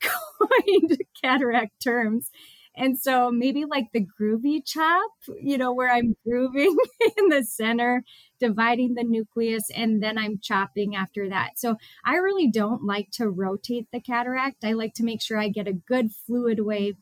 coined 0.00 1.02
cataract 1.22 1.82
terms. 1.82 2.30
And 2.76 2.98
so 2.98 3.30
maybe 3.30 3.64
like 3.64 3.86
the 3.92 4.06
groovy 4.20 4.64
chop, 4.64 5.10
you 5.40 5.58
know, 5.58 5.72
where 5.72 5.92
I'm 5.92 6.14
grooving 6.24 6.76
in 7.18 7.28
the 7.28 7.42
center, 7.42 8.04
dividing 8.38 8.94
the 8.94 9.04
nucleus, 9.04 9.64
and 9.74 10.02
then 10.02 10.16
I'm 10.16 10.38
chopping 10.40 10.94
after 10.94 11.28
that. 11.28 11.58
So 11.58 11.76
I 12.04 12.16
really 12.16 12.48
don't 12.48 12.84
like 12.84 13.10
to 13.14 13.28
rotate 13.28 13.88
the 13.92 14.00
cataract. 14.00 14.64
I 14.64 14.72
like 14.72 14.94
to 14.94 15.04
make 15.04 15.20
sure 15.20 15.38
I 15.38 15.48
get 15.48 15.68
a 15.68 15.72
good 15.72 16.12
fluid 16.12 16.60
wave 16.60 16.96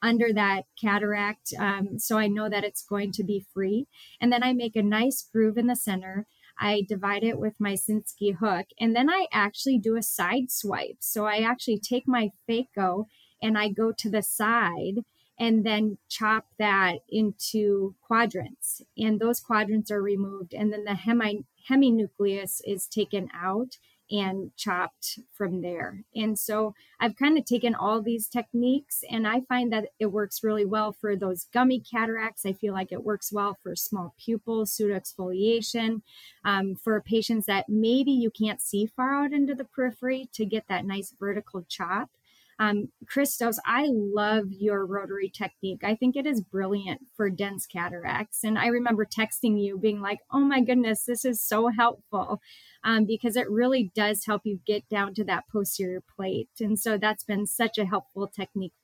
under 0.00 0.32
that 0.32 0.64
cataract 0.80 1.52
um, 1.58 1.98
so 1.98 2.18
I 2.18 2.28
know 2.28 2.48
that 2.48 2.64
it's 2.64 2.84
going 2.84 3.12
to 3.12 3.24
be 3.24 3.44
free. 3.52 3.86
And 4.20 4.32
then 4.32 4.42
I 4.42 4.52
make 4.52 4.76
a 4.76 4.82
nice 4.82 5.28
groove 5.32 5.58
in 5.58 5.66
the 5.66 5.76
center. 5.76 6.26
I 6.58 6.84
divide 6.88 7.24
it 7.24 7.38
with 7.38 7.54
my 7.58 7.72
Sinskey 7.72 8.36
hook, 8.38 8.66
and 8.78 8.94
then 8.94 9.08
I 9.08 9.26
actually 9.32 9.78
do 9.78 9.96
a 9.96 10.02
side 10.02 10.50
swipe. 10.50 10.98
So 11.00 11.24
I 11.24 11.38
actually 11.38 11.80
take 11.80 12.06
my 12.06 12.30
phaco 12.48 13.06
and 13.42 13.58
I 13.58 13.68
go 13.68 13.92
to 13.92 14.08
the 14.10 14.22
side 14.22 15.04
and 15.38 15.64
then 15.64 15.98
chop 16.08 16.46
that 16.58 16.98
into 17.08 17.94
quadrants. 18.00 18.82
And 18.96 19.18
those 19.18 19.40
quadrants 19.40 19.90
are 19.90 20.02
removed, 20.02 20.54
and 20.54 20.72
then 20.72 20.84
the 20.84 20.94
hemi- 20.94 21.44
heminucleus 21.68 22.60
is 22.64 22.86
taken 22.86 23.28
out 23.34 23.78
and 24.12 24.54
chopped 24.56 25.18
from 25.32 25.62
there. 25.62 26.04
And 26.14 26.38
so 26.38 26.74
I've 27.00 27.16
kind 27.16 27.38
of 27.38 27.46
taken 27.46 27.74
all 27.74 28.02
these 28.02 28.28
techniques 28.28 29.02
and 29.10 29.26
I 29.26 29.40
find 29.40 29.72
that 29.72 29.86
it 29.98 30.06
works 30.06 30.44
really 30.44 30.66
well 30.66 30.92
for 30.92 31.16
those 31.16 31.46
gummy 31.52 31.80
cataracts. 31.80 32.44
I 32.44 32.52
feel 32.52 32.74
like 32.74 32.92
it 32.92 33.04
works 33.04 33.32
well 33.32 33.56
for 33.62 33.74
small 33.74 34.14
pupils, 34.22 34.76
pseudoexfoliation, 34.76 36.02
um, 36.44 36.76
for 36.76 37.00
patients 37.00 37.46
that 37.46 37.70
maybe 37.70 38.12
you 38.12 38.30
can't 38.30 38.60
see 38.60 38.84
far 38.84 39.14
out 39.14 39.32
into 39.32 39.54
the 39.54 39.64
periphery 39.64 40.28
to 40.34 40.44
get 40.44 40.68
that 40.68 40.84
nice 40.84 41.14
vertical 41.18 41.64
chop. 41.66 42.10
Um, 42.62 42.92
Christos, 43.08 43.58
I 43.66 43.88
love 43.90 44.44
your 44.50 44.86
rotary 44.86 45.28
technique. 45.28 45.82
I 45.82 45.96
think 45.96 46.14
it 46.14 46.26
is 46.26 46.40
brilliant 46.40 47.00
for 47.16 47.28
dense 47.28 47.66
cataracts. 47.66 48.44
And 48.44 48.56
I 48.56 48.68
remember 48.68 49.04
texting 49.04 49.60
you 49.60 49.76
being 49.76 50.00
like, 50.00 50.20
oh 50.30 50.38
my 50.38 50.60
goodness, 50.60 51.02
this 51.02 51.24
is 51.24 51.40
so 51.40 51.68
helpful 51.68 52.40
um, 52.84 53.04
because 53.04 53.34
it 53.34 53.50
really 53.50 53.90
does 53.96 54.26
help 54.26 54.42
you 54.44 54.60
get 54.64 54.88
down 54.88 55.12
to 55.14 55.24
that 55.24 55.42
posterior 55.50 56.04
plate. 56.16 56.50
And 56.60 56.78
so 56.78 56.96
that's 56.96 57.24
been 57.24 57.46
such 57.46 57.78
a 57.78 57.84
helpful 57.84 58.28
technique, 58.28 58.74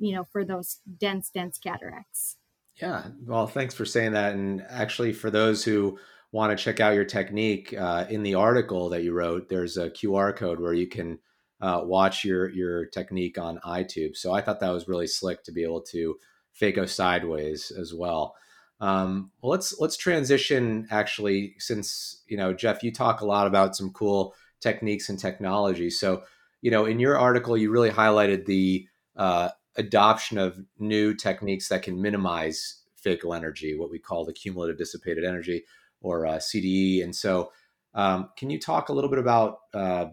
you 0.00 0.16
know, 0.16 0.24
for 0.24 0.44
those 0.44 0.80
dense, 0.98 1.30
dense 1.30 1.58
cataracts. 1.58 2.38
Yeah. 2.82 3.04
Well, 3.24 3.46
thanks 3.46 3.72
for 3.72 3.84
saying 3.84 4.12
that. 4.12 4.34
And 4.34 4.64
actually, 4.68 5.12
for 5.12 5.30
those 5.30 5.62
who 5.62 5.96
want 6.32 6.58
to 6.58 6.64
check 6.64 6.80
out 6.80 6.94
your 6.94 7.04
technique, 7.04 7.72
uh, 7.72 8.06
in 8.08 8.24
the 8.24 8.34
article 8.34 8.88
that 8.88 9.04
you 9.04 9.12
wrote, 9.12 9.48
there's 9.48 9.76
a 9.76 9.90
QR 9.90 10.34
code 10.34 10.58
where 10.58 10.74
you 10.74 10.88
can 10.88 11.20
uh, 11.60 11.80
watch 11.84 12.24
your 12.24 12.48
your 12.50 12.86
technique 12.86 13.38
on 13.38 13.58
Eyetube. 13.64 14.16
So 14.16 14.32
I 14.32 14.40
thought 14.40 14.60
that 14.60 14.72
was 14.72 14.88
really 14.88 15.06
slick 15.06 15.42
to 15.44 15.52
be 15.52 15.64
able 15.64 15.82
to 15.82 16.16
phaco 16.60 16.88
sideways 16.88 17.70
as 17.70 17.94
well. 17.94 18.34
Um, 18.80 19.32
well, 19.42 19.50
let's 19.50 19.78
let's 19.80 19.96
transition 19.96 20.86
actually, 20.90 21.54
since 21.58 22.22
you 22.28 22.36
know 22.36 22.52
Jeff, 22.52 22.82
you 22.82 22.92
talk 22.92 23.20
a 23.20 23.26
lot 23.26 23.46
about 23.46 23.76
some 23.76 23.92
cool 23.92 24.34
techniques 24.60 25.08
and 25.08 25.18
technology. 25.18 25.90
So 25.90 26.22
you 26.60 26.70
know, 26.70 26.84
in 26.84 26.98
your 26.98 27.18
article, 27.18 27.56
you 27.56 27.70
really 27.70 27.90
highlighted 27.90 28.46
the 28.46 28.86
uh, 29.16 29.50
adoption 29.76 30.38
of 30.38 30.58
new 30.78 31.14
techniques 31.14 31.68
that 31.68 31.82
can 31.82 32.00
minimize 32.00 32.82
phaco 33.04 33.36
energy, 33.36 33.76
what 33.76 33.90
we 33.90 33.98
call 33.98 34.24
the 34.24 34.32
cumulative 34.32 34.78
dissipated 34.78 35.24
energy 35.24 35.64
or 36.00 36.26
uh, 36.26 36.36
CDE. 36.36 37.02
And 37.02 37.14
so, 37.14 37.52
um, 37.94 38.30
can 38.36 38.50
you 38.50 38.60
talk 38.60 38.88
a 38.88 38.92
little 38.92 39.10
bit 39.10 39.18
about 39.18 39.58
uh, 39.72 40.06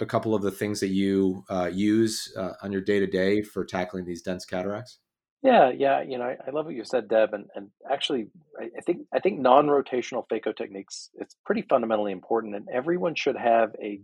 a 0.00 0.06
couple 0.06 0.34
of 0.34 0.42
the 0.42 0.50
things 0.50 0.80
that 0.80 0.88
you 0.88 1.44
uh, 1.50 1.70
use 1.72 2.32
uh, 2.36 2.52
on 2.62 2.72
your 2.72 2.80
day 2.80 2.98
to 3.00 3.06
day 3.06 3.42
for 3.42 3.64
tackling 3.64 4.04
these 4.04 4.22
dense 4.22 4.44
cataracts? 4.44 4.98
Yeah, 5.42 5.72
yeah, 5.76 6.02
you 6.02 6.18
know, 6.18 6.24
I, 6.24 6.36
I 6.46 6.50
love 6.52 6.66
what 6.66 6.74
you 6.74 6.84
said, 6.84 7.08
Deb, 7.08 7.34
and, 7.34 7.46
and 7.56 7.68
actually, 7.90 8.28
I, 8.60 8.66
I 8.78 8.80
think 8.86 9.06
I 9.12 9.18
think 9.18 9.40
non-rotational 9.40 10.24
phaco 10.30 10.54
techniques 10.56 11.10
it's 11.14 11.36
pretty 11.44 11.62
fundamentally 11.62 12.12
important, 12.12 12.54
and 12.54 12.68
everyone 12.72 13.16
should 13.16 13.36
have 13.36 13.74
a 13.82 14.00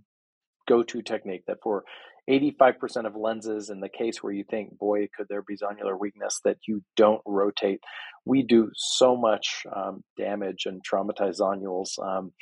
go-to 0.66 1.00
technique 1.00 1.45
that 1.47 1.59
for 1.62 1.85
85% 2.28 3.07
of 3.07 3.16
lenses 3.16 3.71
in 3.71 3.80
the 3.80 3.88
case 3.88 4.23
where 4.23 4.33
you 4.33 4.45
think 4.50 4.76
boy 4.78 5.09
could 5.16 5.26
there 5.30 5.42
be 5.42 5.57
zonular 5.57 5.99
weakness 5.99 6.40
that 6.45 6.59
you 6.66 6.83
don't 6.95 7.23
rotate 7.25 7.80
we 8.26 8.42
do 8.42 8.71
so 8.76 9.16
much 9.16 9.62
um, 9.75 10.04
damage 10.18 10.66
and 10.66 10.83
traumatize 10.85 11.40
zonules 11.40 11.99
um, 12.04 12.33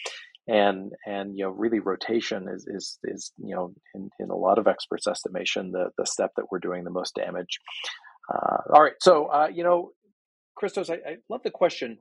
and 0.47 0.93
and 1.07 1.37
you 1.37 1.45
know 1.45 1.51
really 1.51 1.81
rotation 1.81 2.49
is 2.49 2.67
is 2.67 2.99
is 3.05 3.33
you 3.39 3.55
know 3.55 3.75
in, 3.95 4.11
in 4.21 4.31
a 4.31 4.37
lot 4.37 4.59
of 4.59 4.67
experts 4.67 5.07
estimation 5.07 5.73
the 5.73 5.91
the 5.99 6.07
step 6.07 6.33
that 6.37 6.47
we're 6.51 6.59
doing 6.59 6.85
the 6.85 6.91
most 6.91 7.15
damage. 7.15 7.61
Uh, 8.33 8.59
all 8.75 8.83
right 8.83 8.95
so 9.01 9.27
uh, 9.27 9.49
you 9.53 9.63
know 9.63 9.93
christos 10.57 10.91
I, 10.91 10.95
I, 10.95 11.17
love 11.29 11.43
the 11.45 11.51
question. 11.51 11.99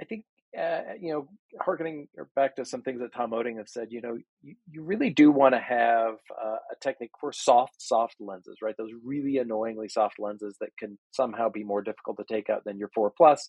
I 0.00 0.04
think 0.04 0.24
uh, 0.56 0.80
you 0.98 1.12
know, 1.12 1.28
harkening 1.60 2.08
back 2.34 2.56
to 2.56 2.64
some 2.64 2.80
things 2.80 3.00
that 3.00 3.12
Tom 3.12 3.32
Oetting 3.32 3.58
have 3.58 3.68
said, 3.68 3.88
you 3.90 4.00
know, 4.00 4.16
you, 4.42 4.54
you 4.70 4.82
really 4.82 5.10
do 5.10 5.30
want 5.30 5.54
to 5.54 5.60
have 5.60 6.14
uh, 6.30 6.56
a 6.72 6.76
technique 6.80 7.10
for 7.20 7.30
soft, 7.30 7.74
soft 7.78 8.16
lenses, 8.20 8.58
right? 8.62 8.74
Those 8.78 8.92
really 9.04 9.36
annoyingly 9.36 9.88
soft 9.88 10.14
lenses 10.18 10.56
that 10.60 10.70
can 10.78 10.96
somehow 11.10 11.50
be 11.50 11.62
more 11.62 11.82
difficult 11.82 12.16
to 12.18 12.24
take 12.32 12.48
out 12.48 12.62
than 12.64 12.78
your 12.78 12.88
four 12.94 13.12
plus 13.14 13.46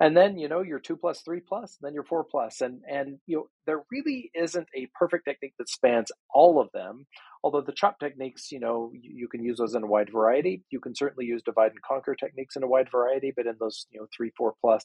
and 0.00 0.16
then 0.16 0.36
you 0.36 0.48
know 0.48 0.62
your 0.62 0.78
two 0.78 0.96
plus 0.96 1.22
three 1.22 1.40
plus 1.40 1.78
then 1.80 1.94
your 1.94 2.04
four 2.04 2.24
plus 2.24 2.60
and 2.60 2.82
and 2.90 3.18
you 3.26 3.36
know 3.36 3.48
there 3.66 3.82
really 3.90 4.30
isn't 4.34 4.68
a 4.76 4.88
perfect 4.94 5.24
technique 5.24 5.54
that 5.58 5.68
spans 5.68 6.10
all 6.34 6.60
of 6.60 6.68
them 6.72 7.06
although 7.46 7.60
the 7.60 7.72
chop 7.72 8.00
techniques 8.00 8.50
you 8.50 8.58
know 8.58 8.90
you, 8.92 9.12
you, 9.14 9.28
can 9.28 9.44
use 9.44 9.58
those 9.58 9.76
in 9.76 9.84
a 9.84 9.86
wide 9.86 10.10
variety. 10.10 10.64
You 10.70 10.80
can 10.80 10.96
certainly 10.96 11.26
use 11.26 11.42
divide 11.42 11.70
and 11.70 11.82
conquer 11.82 12.16
techniques 12.16 12.56
in 12.56 12.64
a 12.64 12.66
wide 12.66 12.88
variety 12.90 13.32
but 13.34 13.46
in 13.46 13.54
those 13.60 13.86
you 13.90 14.00
know 14.00 14.06
three 14.14 14.32
four 14.36 14.54
plus 14.60 14.82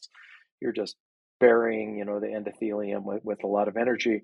you're 0.60 0.72
just 0.72 0.94
burying 1.40 1.98
you 1.98 2.04
know 2.04 2.20
the 2.20 2.28
endothelium 2.28 3.02
with, 3.02 3.24
with 3.24 3.42
a 3.42 3.48
lot 3.48 3.66
of 3.66 3.76
energy. 3.76 4.22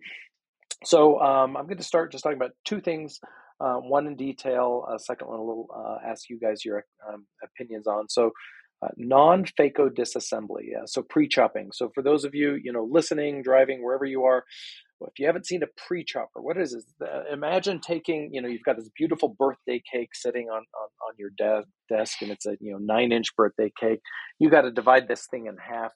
So 0.85 1.21
um, 1.21 1.57
i'm 1.57 1.67
going 1.67 1.79
to 1.79 1.83
start 1.83 2.13
just 2.13 2.23
talking 2.23 2.39
about 2.39 2.53
two 2.65 2.81
things 2.81 3.19
uh, 3.61 3.79
one 3.79 4.07
in 4.07 4.15
detail 4.15 4.87
a 4.95 5.01
second 5.01 5.27
one 5.27 5.41
a 5.41 5.43
little 5.43 5.67
uh, 5.77 5.97
ask 6.09 6.31
you 6.31 6.39
guys 6.39 6.65
your 6.65 6.85
um, 7.09 7.27
opinions 7.43 7.89
on. 7.89 8.09
So 8.09 8.31
uh, 8.83 8.89
non-phaco 8.97 9.91
disassembly, 9.91 10.77
uh, 10.81 10.87
so 10.87 11.03
pre-chopping. 11.03 11.71
So 11.73 11.91
for 11.95 12.03
those 12.03 12.25
of 12.25 12.35
you, 12.35 12.59
you 12.63 12.73
know, 12.73 12.89
listening, 12.91 13.43
driving, 13.43 13.83
wherever 13.83 14.05
you 14.05 14.25
are, 14.25 14.45
if 15.01 15.19
you 15.19 15.27
haven't 15.27 15.47
seen 15.47 15.63
a 15.63 15.67
pre-chopper, 15.87 16.41
what 16.41 16.57
is? 16.59 16.77
Uh, 17.01 17.33
imagine 17.33 17.81
taking, 17.81 18.31
you 18.33 18.43
know, 18.43 18.49
you've 18.49 18.65
got 18.65 18.77
this 18.77 18.91
beautiful 18.97 19.29
birthday 19.39 19.81
cake 19.93 20.11
sitting 20.13 20.49
on 20.49 20.59
on, 20.59 20.89
on 21.07 21.15
your 21.19 21.31
de- 21.39 21.65
desk, 21.89 22.21
and 22.23 22.31
it's 22.31 22.47
a 22.47 22.57
you 22.61 22.73
know 22.73 22.79
nine-inch 22.79 23.37
birthday 23.37 23.71
cake. 23.79 24.01
You 24.39 24.51
got 24.51 24.63
to 24.63 24.73
divide 24.73 25.07
this 25.09 25.27
thing 25.31 25.47
in 25.47 25.57
half. 25.57 25.93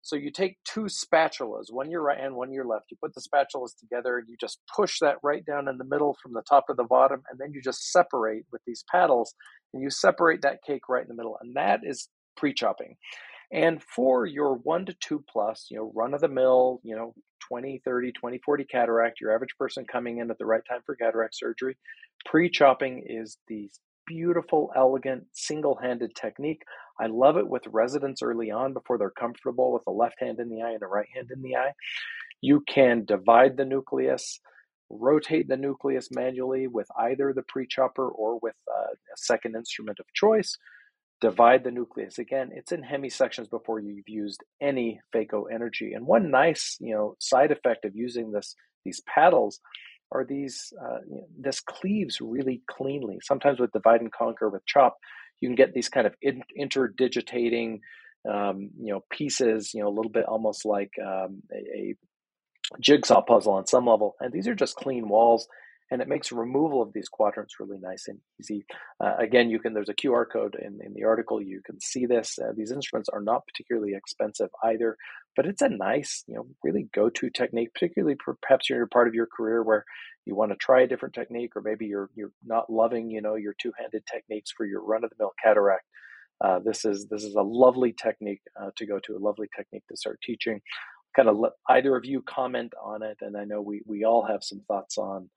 So 0.00 0.14
you 0.14 0.30
take 0.30 0.56
two 0.64 0.82
spatulas, 0.84 1.64
one 1.68 1.90
your 1.90 2.00
right 2.00 2.18
and 2.20 2.36
one 2.36 2.52
your 2.52 2.64
left. 2.64 2.86
You 2.92 2.96
put 3.02 3.12
the 3.14 3.20
spatulas 3.20 3.76
together 3.76 4.18
and 4.18 4.28
you 4.28 4.36
just 4.40 4.60
push 4.74 5.00
that 5.00 5.16
right 5.22 5.44
down 5.44 5.66
in 5.68 5.78
the 5.78 5.84
middle 5.84 6.16
from 6.22 6.32
the 6.32 6.42
top 6.48 6.68
to 6.68 6.74
the 6.74 6.84
bottom, 6.84 7.22
and 7.28 7.40
then 7.40 7.52
you 7.52 7.60
just 7.60 7.90
separate 7.90 8.44
with 8.52 8.62
these 8.66 8.84
paddles, 8.90 9.34
and 9.74 9.82
you 9.82 9.90
separate 9.90 10.42
that 10.42 10.60
cake 10.66 10.88
right 10.88 11.02
in 11.02 11.08
the 11.08 11.14
middle. 11.14 11.36
And 11.42 11.56
that 11.56 11.80
is 11.82 12.08
pre-chopping. 12.36 12.96
And 13.52 13.82
for 13.82 14.26
your 14.26 14.54
one 14.54 14.86
to 14.86 14.94
two 14.94 15.24
plus, 15.30 15.68
you 15.70 15.76
know, 15.76 15.92
run 15.94 16.14
of 16.14 16.20
the 16.20 16.28
mill, 16.28 16.80
you 16.82 16.96
know, 16.96 17.14
20, 17.48 17.80
30, 17.84 18.12
20, 18.12 18.38
40 18.44 18.64
cataract, 18.64 19.20
your 19.20 19.34
average 19.34 19.56
person 19.58 19.84
coming 19.84 20.18
in 20.18 20.30
at 20.30 20.38
the 20.38 20.46
right 20.46 20.62
time 20.68 20.80
for 20.84 20.96
cataract 20.96 21.36
surgery, 21.36 21.76
pre 22.24 22.50
chopping 22.50 23.04
is 23.06 23.38
the 23.48 23.70
beautiful, 24.06 24.72
elegant, 24.76 25.24
single 25.32 25.76
handed 25.76 26.14
technique. 26.14 26.62
I 26.98 27.06
love 27.06 27.36
it 27.36 27.46
with 27.46 27.62
residents 27.66 28.22
early 28.22 28.50
on 28.50 28.72
before 28.72 28.98
they're 28.98 29.10
comfortable 29.10 29.72
with 29.72 29.82
a 29.86 29.92
left 29.92 30.20
hand 30.20 30.40
in 30.40 30.48
the 30.48 30.62
eye 30.62 30.72
and 30.72 30.82
a 30.82 30.86
right 30.86 31.08
hand 31.14 31.30
in 31.32 31.42
the 31.42 31.56
eye. 31.56 31.72
You 32.40 32.62
can 32.68 33.04
divide 33.04 33.56
the 33.56 33.64
nucleus, 33.64 34.40
rotate 34.90 35.48
the 35.48 35.56
nucleus 35.56 36.08
manually 36.10 36.66
with 36.66 36.88
either 36.98 37.32
the 37.32 37.42
pre 37.42 37.66
chopper 37.66 38.08
or 38.08 38.38
with 38.40 38.56
uh, 38.72 38.92
a 38.92 39.16
second 39.16 39.56
instrument 39.56 39.98
of 40.00 40.06
choice 40.14 40.56
divide 41.20 41.64
the 41.64 41.70
nucleus. 41.70 42.18
Again, 42.18 42.50
it's 42.52 42.72
in 42.72 42.82
hemisections 42.82 43.50
before 43.50 43.80
you've 43.80 44.08
used 44.08 44.42
any 44.60 45.00
phaco 45.14 45.44
energy. 45.52 45.92
And 45.94 46.06
one 46.06 46.30
nice, 46.30 46.76
you 46.80 46.94
know, 46.94 47.16
side 47.18 47.50
effect 47.50 47.84
of 47.84 47.94
using 47.94 48.32
this 48.32 48.54
these 48.84 49.00
paddles 49.00 49.60
are 50.12 50.24
these 50.24 50.72
uh, 50.80 50.98
you 51.08 51.16
know, 51.16 51.26
this 51.38 51.60
cleaves 51.60 52.20
really 52.20 52.62
cleanly. 52.70 53.18
Sometimes 53.22 53.58
with 53.58 53.72
divide 53.72 54.00
and 54.00 54.12
conquer 54.12 54.48
with 54.48 54.64
chop, 54.66 54.96
you 55.40 55.48
can 55.48 55.56
get 55.56 55.72
these 55.72 55.88
kind 55.88 56.06
of 56.06 56.14
in, 56.22 56.42
interdigitating, 56.56 57.80
um, 58.30 58.70
you 58.80 58.92
know, 58.92 59.02
pieces. 59.10 59.72
You 59.74 59.82
know, 59.82 59.88
a 59.88 59.96
little 59.96 60.12
bit 60.12 60.26
almost 60.26 60.64
like 60.64 60.92
um, 61.04 61.42
a, 61.52 61.78
a 61.78 61.94
jigsaw 62.80 63.22
puzzle 63.22 63.54
on 63.54 63.66
some 63.66 63.86
level. 63.86 64.16
And 64.20 64.32
these 64.32 64.48
are 64.48 64.54
just 64.54 64.76
clean 64.76 65.08
walls 65.08 65.48
and 65.90 66.02
it 66.02 66.08
makes 66.08 66.32
removal 66.32 66.82
of 66.82 66.92
these 66.92 67.08
quadrants 67.08 67.60
really 67.60 67.78
nice 67.80 68.08
and 68.08 68.18
easy. 68.40 68.64
Uh, 69.02 69.14
again, 69.18 69.50
you 69.50 69.60
can 69.60 69.72
there's 69.72 69.88
a 69.88 69.94
QR 69.94 70.24
code 70.30 70.56
in, 70.60 70.78
in 70.84 70.94
the 70.94 71.04
article. 71.04 71.40
You 71.40 71.60
can 71.64 71.80
see 71.80 72.06
this. 72.06 72.38
Uh, 72.38 72.52
these 72.56 72.72
instruments 72.72 73.08
are 73.08 73.20
not 73.20 73.46
particularly 73.46 73.94
expensive 73.94 74.48
either, 74.64 74.96
but 75.36 75.46
it's 75.46 75.62
a 75.62 75.68
nice, 75.68 76.24
you 76.26 76.34
know, 76.34 76.46
really 76.64 76.88
go-to 76.94 77.30
technique, 77.30 77.72
particularly 77.74 78.16
perhaps 78.42 78.68
you're 78.68 78.86
part 78.86 79.06
of 79.06 79.14
your 79.14 79.26
career 79.26 79.62
where 79.62 79.84
you 80.24 80.34
want 80.34 80.50
to 80.50 80.56
try 80.56 80.82
a 80.82 80.88
different 80.88 81.14
technique, 81.14 81.52
or 81.54 81.62
maybe 81.62 81.86
you're 81.86 82.10
you're 82.14 82.32
not 82.44 82.70
loving, 82.70 83.10
you 83.10 83.22
know, 83.22 83.36
your 83.36 83.54
two-handed 83.60 84.02
techniques 84.12 84.50
for 84.56 84.66
your 84.66 84.82
run-of-the-mill 84.84 85.32
cataract. 85.42 85.84
Uh, 86.44 86.58
this 86.64 86.84
is 86.84 87.06
this 87.10 87.22
is 87.22 87.34
a 87.34 87.42
lovely 87.42 87.92
technique 87.92 88.42
uh, 88.60 88.70
to 88.76 88.86
go 88.86 88.98
to, 88.98 89.16
a 89.16 89.18
lovely 89.18 89.46
technique 89.56 89.84
to 89.88 89.96
start 89.96 90.18
teaching. 90.22 90.60
Kind 91.14 91.28
of 91.28 91.38
let 91.38 91.52
either 91.68 91.96
of 91.96 92.04
you 92.04 92.22
comment 92.22 92.72
on 92.82 93.02
it, 93.02 93.18
and 93.20 93.36
I 93.36 93.44
know 93.44 93.62
we 93.62 93.82
we 93.86 94.04
all 94.04 94.26
have 94.26 94.42
some 94.42 94.62
thoughts 94.66 94.98
on 94.98 95.30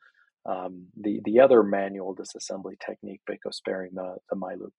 um, 0.46 0.88
the 1.00 1.22
the 1.26 1.40
other 1.40 1.64
manual 1.64 2.16
disassembly 2.16 2.80
technique, 2.86 3.22
Phaco 3.30 3.54
sparing 3.54 3.92
the 3.94 4.16
the 4.30 4.36
miLOOP. 4.36 4.72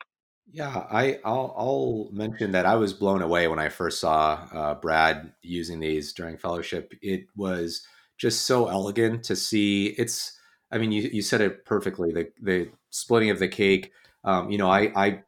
Yeah, 0.53 0.87
I 0.91 1.19
I'll, 1.25 1.55
I'll, 1.57 2.09
mention 2.13 2.53
that 2.53 2.67
I 2.67 2.75
was 2.75 2.93
blown 2.93 3.23
away 3.23 3.47
when 3.47 3.61
I 3.61 3.69
first 3.69 4.01
saw 4.01 4.49
uh, 4.53 4.75
Brad 4.75 5.33
using 5.43 5.79
these 5.79 6.13
during 6.13 6.39
fellowship. 6.39 6.93
It 7.03 7.27
was 7.37 7.87
just 8.19 8.47
so 8.47 8.67
elegant 8.67 9.23
to 9.25 9.37
see. 9.37 9.95
It's 9.99 10.37
I 10.73 10.79
mean 10.79 10.93
you 10.93 11.03
you 11.13 11.23
said 11.23 11.41
it 11.41 11.65
perfectly. 11.65 12.13
The 12.13 12.31
the 12.43 12.71
splitting 12.91 13.31
of 13.31 13.39
the 13.39 13.49
cake. 13.49 13.93
Um, 14.25 14.51
you 14.51 14.59
know, 14.59 14.71
I 14.71 14.91
I 14.97 15.23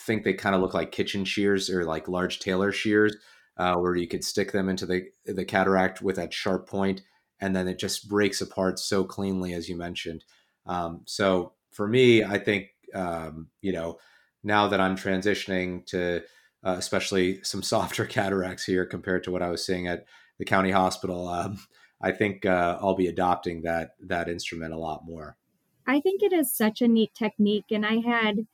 think 0.00 0.24
they 0.24 0.34
kind 0.34 0.54
of 0.54 0.60
look 0.60 0.74
like 0.74 0.92
kitchen 0.92 1.24
shears 1.24 1.70
or 1.70 1.84
like 1.84 2.08
large 2.08 2.40
tailor 2.40 2.72
shears, 2.72 3.16
uh, 3.58 3.74
where 3.76 3.94
you 3.94 4.08
could 4.08 4.24
stick 4.24 4.50
them 4.52 4.68
into 4.68 4.86
the 4.86 5.04
the 5.24 5.44
cataract 5.44 6.02
with 6.02 6.16
that 6.16 6.32
sharp 6.32 6.68
point 6.68 7.02
and 7.40 7.54
then 7.54 7.68
it 7.68 7.78
just 7.78 8.08
breaks 8.08 8.40
apart 8.40 8.78
so 8.78 9.04
cleanly 9.04 9.54
as 9.54 9.68
you 9.68 9.76
mentioned. 9.76 10.24
Um, 10.66 11.02
so 11.06 11.52
for 11.78 11.86
me 11.86 12.24
i 12.24 12.38
think 12.38 12.70
um, 12.94 13.48
you 13.60 13.72
know 13.72 13.98
now 14.42 14.66
that 14.68 14.80
i'm 14.80 14.96
transitioning 14.96 15.86
to 15.86 16.22
uh, 16.64 16.74
especially 16.76 17.42
some 17.42 17.62
softer 17.72 18.04
cataracts 18.04 18.64
here 18.64 18.84
compared 18.84 19.22
to 19.24 19.30
what 19.30 19.42
i 19.42 19.48
was 19.48 19.64
seeing 19.64 19.86
at 19.86 20.04
the 20.38 20.44
county 20.44 20.70
hospital 20.70 21.28
um, 21.28 21.58
i 22.02 22.10
think 22.10 22.44
uh, 22.44 22.78
i'll 22.80 22.96
be 22.96 23.06
adopting 23.06 23.62
that 23.62 23.90
that 24.00 24.28
instrument 24.28 24.74
a 24.74 24.78
lot 24.78 25.04
more. 25.04 25.36
I 25.86 26.00
think 26.00 26.22
it 26.22 26.34
is 26.34 26.52
such 26.52 26.82
a 26.82 26.88
neat 26.88 27.14
technique 27.14 27.66
and 27.70 27.86
i 27.86 27.96
had 27.98 28.46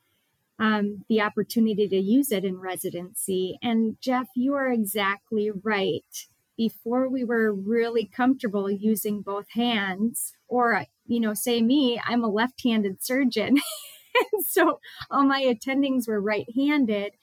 um, 0.57 1.03
the 1.09 1.19
opportunity 1.19 1.85
to 1.85 1.97
use 1.97 2.31
it 2.31 2.45
in 2.45 2.59
residency. 2.59 3.57
And 3.61 3.97
jeff 3.99 4.27
you 4.35 4.53
are 4.53 4.71
exactly 4.71 5.49
right 5.51 6.27
before 6.57 7.09
we 7.09 7.23
were 7.23 7.53
really 7.53 8.05
comfortable 8.05 8.69
using 8.69 9.21
both 9.21 9.45
hands 9.51 10.33
or 10.47 10.85
you 11.05 11.19
know 11.19 11.33
say 11.33 11.61
me 11.61 12.01
i'm 12.05 12.23
a 12.23 12.29
left-handed 12.29 13.03
surgeon. 13.03 13.57
So 14.45 14.79
all 15.11 15.25
my 15.25 15.43
attendings 15.43 16.07
were 16.07 16.21
right-handed. 16.21 17.13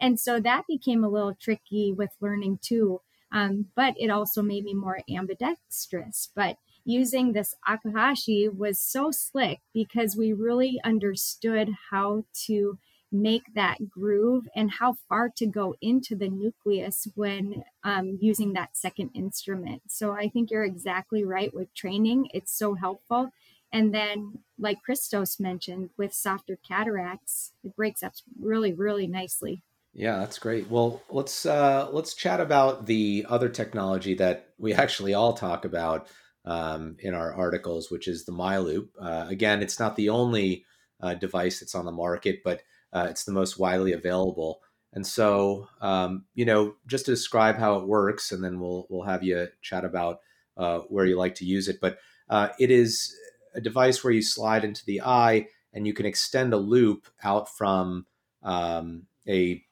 And 0.00 0.18
so 0.18 0.40
that 0.40 0.64
became 0.68 1.04
a 1.04 1.08
little 1.08 1.34
tricky 1.40 1.92
with 1.96 2.10
learning 2.20 2.58
too. 2.62 3.00
Um, 3.32 3.66
but 3.74 3.94
it 3.96 4.10
also 4.10 4.42
made 4.42 4.64
me 4.64 4.74
more 4.74 4.98
ambidextrous. 5.08 6.30
But 6.34 6.56
using 6.84 7.32
this 7.32 7.54
Akahoshi 7.66 8.54
was 8.54 8.80
so 8.80 9.10
slick 9.10 9.60
because 9.72 10.16
we 10.16 10.32
really 10.32 10.80
understood 10.84 11.70
how 11.90 12.24
to 12.46 12.78
make 13.12 13.54
that 13.54 13.90
groove 13.90 14.48
and 14.56 14.70
how 14.70 14.96
far 15.08 15.28
to 15.36 15.46
go 15.46 15.76
into 15.80 16.16
the 16.16 16.28
nucleus 16.28 17.06
when 17.14 17.62
um, 17.84 18.18
using 18.20 18.54
that 18.54 18.76
second 18.76 19.10
instrument. 19.14 19.82
So 19.88 20.12
I 20.12 20.28
think 20.28 20.50
you're 20.50 20.64
exactly 20.64 21.24
right 21.24 21.52
with 21.52 21.74
training. 21.74 22.28
It's 22.32 22.56
so 22.56 22.74
helpful. 22.74 23.30
And 23.72 23.94
then, 23.94 24.38
like 24.58 24.82
Christos 24.82 25.40
mentioned, 25.40 25.90
with 25.96 26.12
softer 26.12 26.58
cataracts, 26.66 27.52
it 27.64 27.74
breaks 27.74 28.02
up 28.02 28.12
really, 28.40 28.72
really 28.72 29.06
nicely. 29.06 29.62
Yeah, 29.94 30.18
that's 30.18 30.38
great. 30.38 30.70
Well, 30.70 31.02
let's 31.10 31.44
uh, 31.46 31.88
let's 31.90 32.14
chat 32.14 32.40
about 32.40 32.86
the 32.86 33.26
other 33.28 33.48
technology 33.48 34.14
that 34.14 34.48
we 34.58 34.72
actually 34.74 35.14
all 35.14 35.32
talk 35.34 35.64
about 35.64 36.08
um, 36.44 36.96
in 37.00 37.14
our 37.14 37.32
articles, 37.32 37.90
which 37.90 38.08
is 38.08 38.24
the 38.24 38.32
miLOOP. 38.32 38.88
Uh, 39.00 39.26
again, 39.28 39.62
it's 39.62 39.78
not 39.78 39.96
the 39.96 40.10
only 40.10 40.64
uh, 41.00 41.14
device 41.14 41.60
that's 41.60 41.74
on 41.74 41.84
the 41.84 41.92
market, 41.92 42.40
but 42.44 42.62
uh, 42.92 43.06
it's 43.10 43.24
the 43.24 43.32
most 43.32 43.58
widely 43.58 43.92
available. 43.92 44.60
And 44.92 45.06
so, 45.06 45.68
um, 45.80 46.24
you 46.34 46.44
know, 46.44 46.74
just 46.86 47.06
to 47.06 47.12
describe 47.12 47.56
how 47.56 47.76
it 47.76 47.86
works, 47.86 48.30
and 48.30 48.44
then 48.44 48.60
we'll 48.60 48.86
we'll 48.90 49.04
have 49.04 49.22
you 49.22 49.48
chat 49.62 49.84
about 49.84 50.20
uh, 50.56 50.80
where 50.80 51.06
you 51.06 51.16
like 51.16 51.34
to 51.36 51.46
use 51.46 51.68
it. 51.68 51.80
But 51.80 51.98
uh, 52.28 52.48
it 52.58 52.70
is 52.70 53.14
a 53.54 53.60
device 53.60 54.04
where 54.04 54.12
you 54.12 54.22
slide 54.22 54.64
into 54.64 54.84
the 54.84 55.00
eye, 55.00 55.46
and 55.72 55.86
you 55.86 55.94
can 55.94 56.06
extend 56.06 56.52
a 56.52 56.58
loop 56.58 57.06
out 57.24 57.48
from 57.48 58.06
um, 58.42 59.06
a 59.26 59.64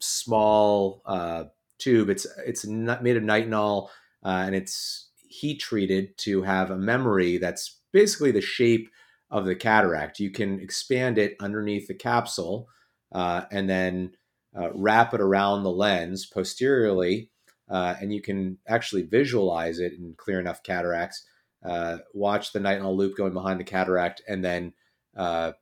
small 0.00 1.02
uh, 1.06 1.44
tube. 1.78 2.08
It's 2.08 2.26
it's 2.44 2.66
made 2.66 3.16
of 3.16 3.22
nitinol, 3.22 3.88
uh, 4.24 4.42
and 4.44 4.56
it's 4.56 5.08
heat 5.28 5.60
treated 5.60 6.16
to 6.18 6.42
have 6.42 6.70
a 6.70 6.76
memory 6.76 7.38
that's 7.38 7.78
basically 7.92 8.32
the 8.32 8.40
shape 8.40 8.90
of 9.30 9.44
the 9.44 9.54
cataract. 9.54 10.20
You 10.20 10.30
can 10.30 10.60
expand 10.60 11.18
it 11.18 11.36
underneath 11.40 11.88
the 11.88 11.94
capsule 11.94 12.68
uh, 13.12 13.42
and 13.50 13.68
then 13.68 14.12
uh, 14.58 14.70
wrap 14.74 15.14
it 15.14 15.20
around 15.20 15.62
the 15.62 15.70
lens 15.70 16.26
posteriorly. 16.26 17.30
uh, 17.70 17.94
and 18.00 18.12
you 18.12 18.20
can 18.22 18.58
actually 18.66 19.02
visualize 19.02 19.78
it 19.78 19.92
in 19.92 20.14
clear 20.16 20.40
enough 20.40 20.62
cataracts. 20.62 21.24
Uh, 21.64 21.98
watch 22.14 22.52
the 22.52 22.58
nitinol 22.58 22.96
loop 22.96 23.16
going 23.16 23.32
behind 23.32 23.60
the 23.60 23.64
cataract, 23.64 24.22
and 24.28 24.44
then 24.44 24.72
uh, 25.16 25.52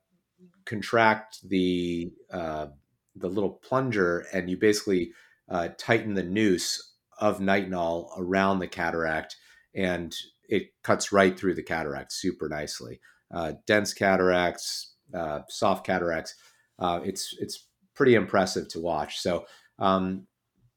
contract 0.65 1.39
the 1.49 2.13
uh, 2.31 2.67
the 3.17 3.29
little 3.29 3.51
plunger, 3.51 4.27
and 4.33 4.51
you 4.51 4.57
basically 4.57 5.13
tighten 5.79 6.15
the 6.15 6.23
noose 6.23 6.95
of 7.19 7.39
nitinol 7.41 8.11
around 8.19 8.59
the 8.59 8.69
cataract, 8.69 9.37
and 9.75 10.15
it 10.49 10.69
cuts 10.83 11.13
right 11.13 11.39
through 11.39 11.55
the 11.55 11.63
cataract 11.63 12.13
super 12.13 12.49
nicely. 12.49 13.01
Uh, 13.33 13.55
dense 13.67 13.93
cataracts, 13.93 14.95
uh, 15.15 15.41
soft 15.49 15.85
cataracts, 15.85 16.35
uh, 16.79 17.01
it's 17.05 17.35
it's 17.41 17.67
pretty 17.95 18.15
impressive 18.15 18.69
to 18.69 18.81
watch. 18.81 19.19
So, 19.19 19.47
um, 19.79 20.27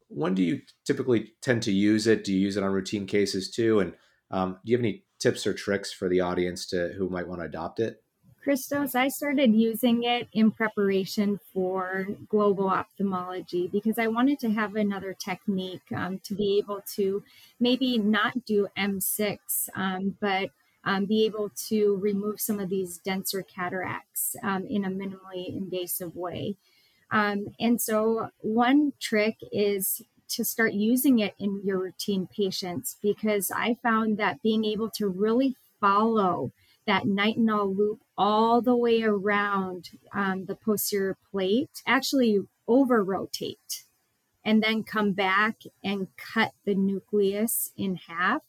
when 0.07 0.33
do 0.33 0.41
you 0.41 0.61
typically 0.85 1.33
tend 1.41 1.61
to 1.63 1.71
use 1.71 2.07
it? 2.07 2.23
Do 2.23 2.33
you 2.33 2.39
use 2.39 2.57
it 2.57 2.63
on 2.63 2.71
routine 2.71 3.05
cases 3.05 3.51
too? 3.51 3.79
And 3.79 3.93
um, 4.31 4.57
do 4.65 4.71
you 4.71 4.77
have 4.77 4.83
any 4.83 5.03
tips 5.19 5.45
or 5.45 5.53
tricks 5.53 5.91
for 5.91 6.09
the 6.09 6.21
audience 6.21 6.65
to 6.67 6.93
who 6.97 7.09
might 7.09 7.27
want 7.27 7.41
to 7.41 7.45
adopt 7.45 7.79
it? 7.79 8.01
Christos, 8.41 8.95
I 8.95 9.09
started 9.09 9.53
using 9.53 10.03
it 10.03 10.29
in 10.31 10.49
preparation 10.49 11.39
for 11.53 12.07
global 12.29 12.69
ophthalmology 12.69 13.67
because 13.67 13.99
I 13.99 14.07
wanted 14.07 14.39
to 14.39 14.51
have 14.51 14.75
another 14.75 15.13
technique 15.13 15.83
um, 15.95 16.19
to 16.23 16.33
be 16.35 16.57
able 16.57 16.81
to 16.95 17.21
maybe 17.59 17.97
not 17.97 18.45
do 18.45 18.67
MSICS, 18.77 19.69
um, 19.75 20.15
but 20.21 20.49
um, 20.89 21.05
be 21.05 21.23
able 21.23 21.51
to 21.67 21.97
remove 22.01 22.41
some 22.41 22.59
of 22.59 22.69
these 22.69 22.97
denser 22.97 23.43
cataracts 23.43 24.35
um, 24.41 24.65
in 24.65 24.83
a 24.83 24.89
minimally 24.89 25.55
invasive 25.55 26.15
way. 26.15 26.55
Um, 27.11 27.49
and 27.59 27.79
so, 27.79 28.29
one 28.39 28.93
trick 28.99 29.37
is 29.51 30.01
to 30.29 30.43
start 30.43 30.73
using 30.73 31.19
it 31.19 31.35
in 31.37 31.61
your 31.63 31.79
routine 31.79 32.27
patients 32.35 32.97
because 33.03 33.51
I 33.51 33.77
found 33.83 34.17
that 34.17 34.41
being 34.41 34.65
able 34.65 34.89
to 34.95 35.07
really 35.07 35.55
follow 35.79 36.51
that 36.87 37.03
nitinol 37.03 37.77
loop 37.77 37.99
all 38.17 38.59
the 38.59 38.75
way 38.75 39.03
around 39.03 39.91
um, 40.11 40.45
the 40.45 40.55
posterior 40.55 41.17
plate, 41.29 41.83
actually 41.85 42.39
over 42.67 43.03
rotate, 43.03 43.83
and 44.43 44.63
then 44.63 44.83
come 44.83 45.11
back 45.11 45.57
and 45.83 46.07
cut 46.17 46.51
the 46.65 46.73
nucleus 46.73 47.71
in 47.77 47.95
half 47.95 48.41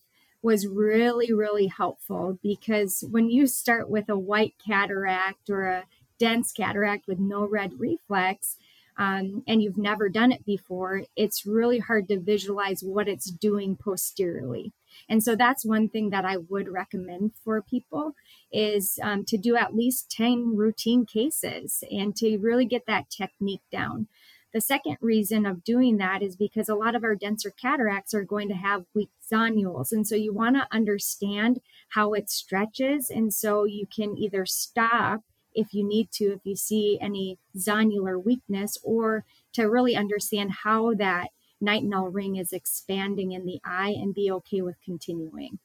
was 0.43 0.67
really, 0.67 1.33
really 1.33 1.67
helpful 1.67 2.39
because 2.43 3.05
when 3.11 3.31
you 3.31 3.47
start 3.47 3.91
with 3.91 4.09
a 4.09 4.19
white 4.19 4.55
cataract 4.65 5.51
or 5.51 5.67
a 5.67 5.85
dense 6.19 6.53
cataract 6.53 7.07
with 7.07 7.19
no 7.19 7.47
red 7.47 7.79
reflex, 7.79 8.57
um, 8.97 9.43
and 9.47 9.63
you've 9.63 9.79
never 9.79 10.11
done 10.11 10.31
it 10.31 10.45
before, 10.45 11.05
it's 11.17 11.47
really 11.47 11.79
hard 11.79 12.07
to 12.09 12.21
visualize 12.21 12.83
what 12.83 13.09
it's 13.09 13.31
doing 13.31 13.75
posteriorly. 13.75 14.73
And 15.09 15.23
so 15.23 15.35
that's 15.35 15.65
one 15.65 15.89
thing 15.89 16.11
that 16.11 16.27
I 16.27 16.37
would 16.37 16.69
recommend 16.69 17.33
for 17.43 17.63
people 17.63 18.15
is 18.53 18.99
um, 19.03 19.25
to 19.25 19.39
do 19.39 19.57
at 19.57 19.75
least 19.75 20.11
10 20.11 20.57
routine 20.57 21.07
cases 21.07 21.83
and 21.91 22.15
to 22.17 22.37
really 22.39 22.67
get 22.67 22.87
that 22.87 23.09
technique 23.09 23.63
down. 23.73 24.07
The 24.53 24.61
second 24.61 24.97
reason 25.01 25.47
of 25.47 25.63
doing 25.63 25.99
that 25.99 26.23
is 26.23 26.35
because 26.35 26.69
a 26.69 26.75
lot 26.75 26.95
of 26.97 27.05
our 27.05 27.15
denser 27.15 27.51
cataracts 27.51 28.15
are 28.15 28.25
going 28.25 28.49
to 28.49 28.55
have 28.55 28.85
weak 28.95 29.11
zonules. 29.33 29.93
And 29.93 30.07
so 30.07 30.17
you 30.17 30.35
want 30.35 30.57
to 30.57 30.67
understand 30.73 31.61
how 31.91 32.15
it 32.15 32.29
stretches. 32.31 33.11
And 33.11 33.33
so 33.33 33.65
you 33.65 33.87
can 33.87 34.19
either 34.19 34.45
stop 34.47 35.21
if 35.55 35.73
you 35.73 35.87
need 35.87 36.11
to, 36.13 36.33
if 36.33 36.41
you 36.45 36.57
see 36.57 36.99
any 37.01 37.39
zonular 37.57 38.23
weakness, 38.23 38.79
or 38.83 39.25
to 39.53 39.65
really 39.65 39.97
understand 39.97 40.51
how 40.65 40.95
that 40.95 41.29
nitinol 41.63 42.09
ring 42.13 42.37
is 42.37 42.53
expanding 42.53 43.33
in 43.33 43.45
the 43.45 43.61
eye 43.65 43.91
and 43.91 44.15
be 44.15 44.31
okay 44.31 44.63
with 44.63 44.77
continuing. 44.85 45.59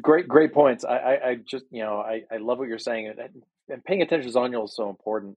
Great, 0.00 0.28
great 0.28 0.52
points. 0.52 0.84
I, 0.84 0.96
I, 0.96 1.28
I 1.30 1.34
just, 1.36 1.64
you 1.70 1.82
know, 1.82 1.98
I, 1.98 2.22
I 2.30 2.36
love 2.36 2.58
what 2.58 2.68
you're 2.68 2.78
saying, 2.78 3.14
and 3.68 3.84
paying 3.84 4.02
attention 4.02 4.30
to 4.30 4.38
zonule 4.38 4.66
is 4.66 4.76
so 4.76 4.88
important. 4.90 5.36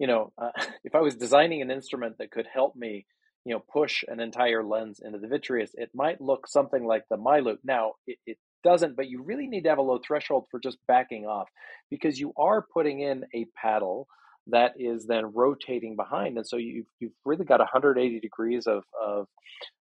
You 0.00 0.08
know, 0.08 0.32
uh, 0.36 0.50
if 0.84 0.96
I 0.96 1.00
was 1.00 1.14
designing 1.14 1.62
an 1.62 1.70
instrument 1.70 2.18
that 2.18 2.32
could 2.32 2.48
help 2.52 2.74
me, 2.74 3.06
you 3.44 3.54
know, 3.54 3.62
push 3.72 4.02
an 4.08 4.18
entire 4.18 4.64
lens 4.64 5.00
into 5.04 5.18
the 5.18 5.28
vitreous, 5.28 5.70
it 5.74 5.90
might 5.94 6.20
look 6.20 6.48
something 6.48 6.84
like 6.84 7.04
the 7.08 7.16
miLOOP. 7.16 7.58
Now, 7.62 7.92
it, 8.08 8.18
it 8.26 8.38
doesn't, 8.64 8.96
but 8.96 9.08
you 9.08 9.22
really 9.22 9.46
need 9.46 9.62
to 9.62 9.68
have 9.68 9.78
a 9.78 9.82
low 9.82 10.00
threshold 10.04 10.46
for 10.50 10.58
just 10.58 10.78
backing 10.88 11.26
off 11.26 11.48
because 11.90 12.18
you 12.18 12.32
are 12.36 12.66
putting 12.74 13.00
in 13.00 13.24
a 13.34 13.46
paddle 13.60 14.08
that 14.48 14.72
is 14.78 15.06
then 15.06 15.32
rotating 15.34 15.96
behind. 15.96 16.36
And 16.36 16.46
so 16.46 16.56
you've, 16.56 16.86
you've 16.98 17.12
really 17.24 17.44
got 17.44 17.60
180 17.60 18.20
degrees 18.20 18.66
of, 18.66 18.82
of, 19.00 19.26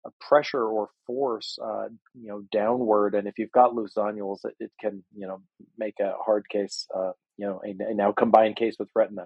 of 0.05 0.13
pressure 0.19 0.63
or 0.63 0.89
force, 1.05 1.57
uh, 1.63 1.87
you 2.13 2.27
know, 2.27 2.41
downward. 2.51 3.15
And 3.15 3.27
if 3.27 3.37
you've 3.37 3.51
got 3.51 3.73
loose 3.73 3.93
zonules, 3.97 4.39
it, 4.43 4.55
it 4.59 4.71
can, 4.79 5.03
you 5.15 5.27
know, 5.27 5.41
make 5.77 5.95
a 6.01 6.13
hard 6.23 6.49
case, 6.49 6.87
uh, 6.95 7.11
you 7.37 7.45
know, 7.45 7.61
a, 7.65 7.91
a, 7.91 7.93
now 7.93 8.11
combined 8.11 8.55
case 8.55 8.75
with 8.79 8.89
retina. 8.95 9.25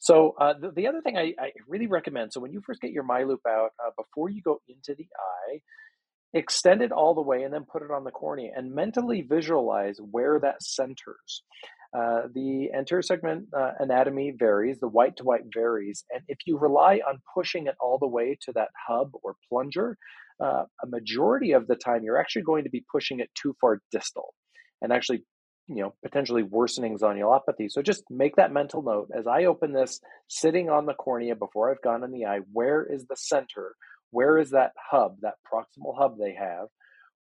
So 0.00 0.34
uh, 0.40 0.54
the, 0.60 0.70
the 0.70 0.86
other 0.86 1.00
thing 1.00 1.16
I, 1.16 1.34
I, 1.38 1.52
really 1.68 1.86
recommend, 1.86 2.32
so 2.32 2.40
when 2.40 2.52
you 2.52 2.60
first 2.66 2.80
get 2.80 2.90
your 2.90 3.04
miLOOP 3.04 3.38
out, 3.48 3.70
uh, 3.84 3.90
before 3.96 4.28
you 4.28 4.42
go 4.42 4.60
into 4.68 4.94
the 4.96 5.06
eye, 5.16 5.60
extend 6.34 6.82
it 6.82 6.92
all 6.92 7.14
the 7.14 7.22
way 7.22 7.44
and 7.44 7.54
then 7.54 7.64
put 7.70 7.82
it 7.82 7.90
on 7.90 8.04
the 8.04 8.10
cornea 8.10 8.50
and 8.56 8.74
mentally 8.74 9.22
visualize 9.22 9.96
where 10.10 10.40
that 10.40 10.62
centers. 10.62 11.42
Uh, 11.96 12.22
the 12.34 12.70
anterior 12.76 13.02
segment 13.02 13.46
uh, 13.56 13.70
anatomy 13.78 14.34
varies, 14.36 14.80
the 14.80 14.88
white 14.88 15.16
to 15.16 15.22
white 15.22 15.44
varies, 15.54 16.04
and 16.12 16.22
if 16.26 16.38
you 16.44 16.58
rely 16.58 17.00
on 17.08 17.20
pushing 17.32 17.68
it 17.68 17.76
all 17.80 17.98
the 18.00 18.08
way 18.08 18.36
to 18.42 18.52
that 18.52 18.68
hub 18.88 19.12
or 19.22 19.36
plunger, 19.48 19.96
uh, 20.42 20.64
a 20.82 20.86
majority 20.88 21.52
of 21.52 21.68
the 21.68 21.76
time 21.76 22.02
you're 22.02 22.18
actually 22.18 22.42
going 22.42 22.64
to 22.64 22.70
be 22.70 22.84
pushing 22.90 23.20
it 23.20 23.30
too 23.40 23.54
far 23.60 23.80
distal 23.92 24.34
and 24.82 24.92
actually 24.92 25.22
you 25.68 25.82
know 25.82 25.94
potentially 26.02 26.42
worsening 26.42 26.98
zonulopathy. 26.98 27.70
So 27.70 27.82
just 27.82 28.04
make 28.10 28.36
that 28.36 28.52
mental 28.52 28.82
note 28.82 29.10
as 29.16 29.26
i 29.26 29.44
open 29.44 29.72
this 29.72 30.00
sitting 30.28 30.68
on 30.68 30.86
the 30.86 30.94
cornea 30.94 31.34
before 31.34 31.70
i've 31.70 31.82
gone 31.82 32.04
in 32.04 32.10
the 32.10 32.26
eye 32.26 32.40
where 32.52 32.84
is 32.84 33.06
the 33.06 33.16
center? 33.16 33.74
Where 34.10 34.38
is 34.38 34.50
that 34.50 34.72
hub 34.90 35.16
that 35.22 35.34
proximal 35.52 35.98
hub 35.98 36.18
they 36.18 36.34
have? 36.34 36.68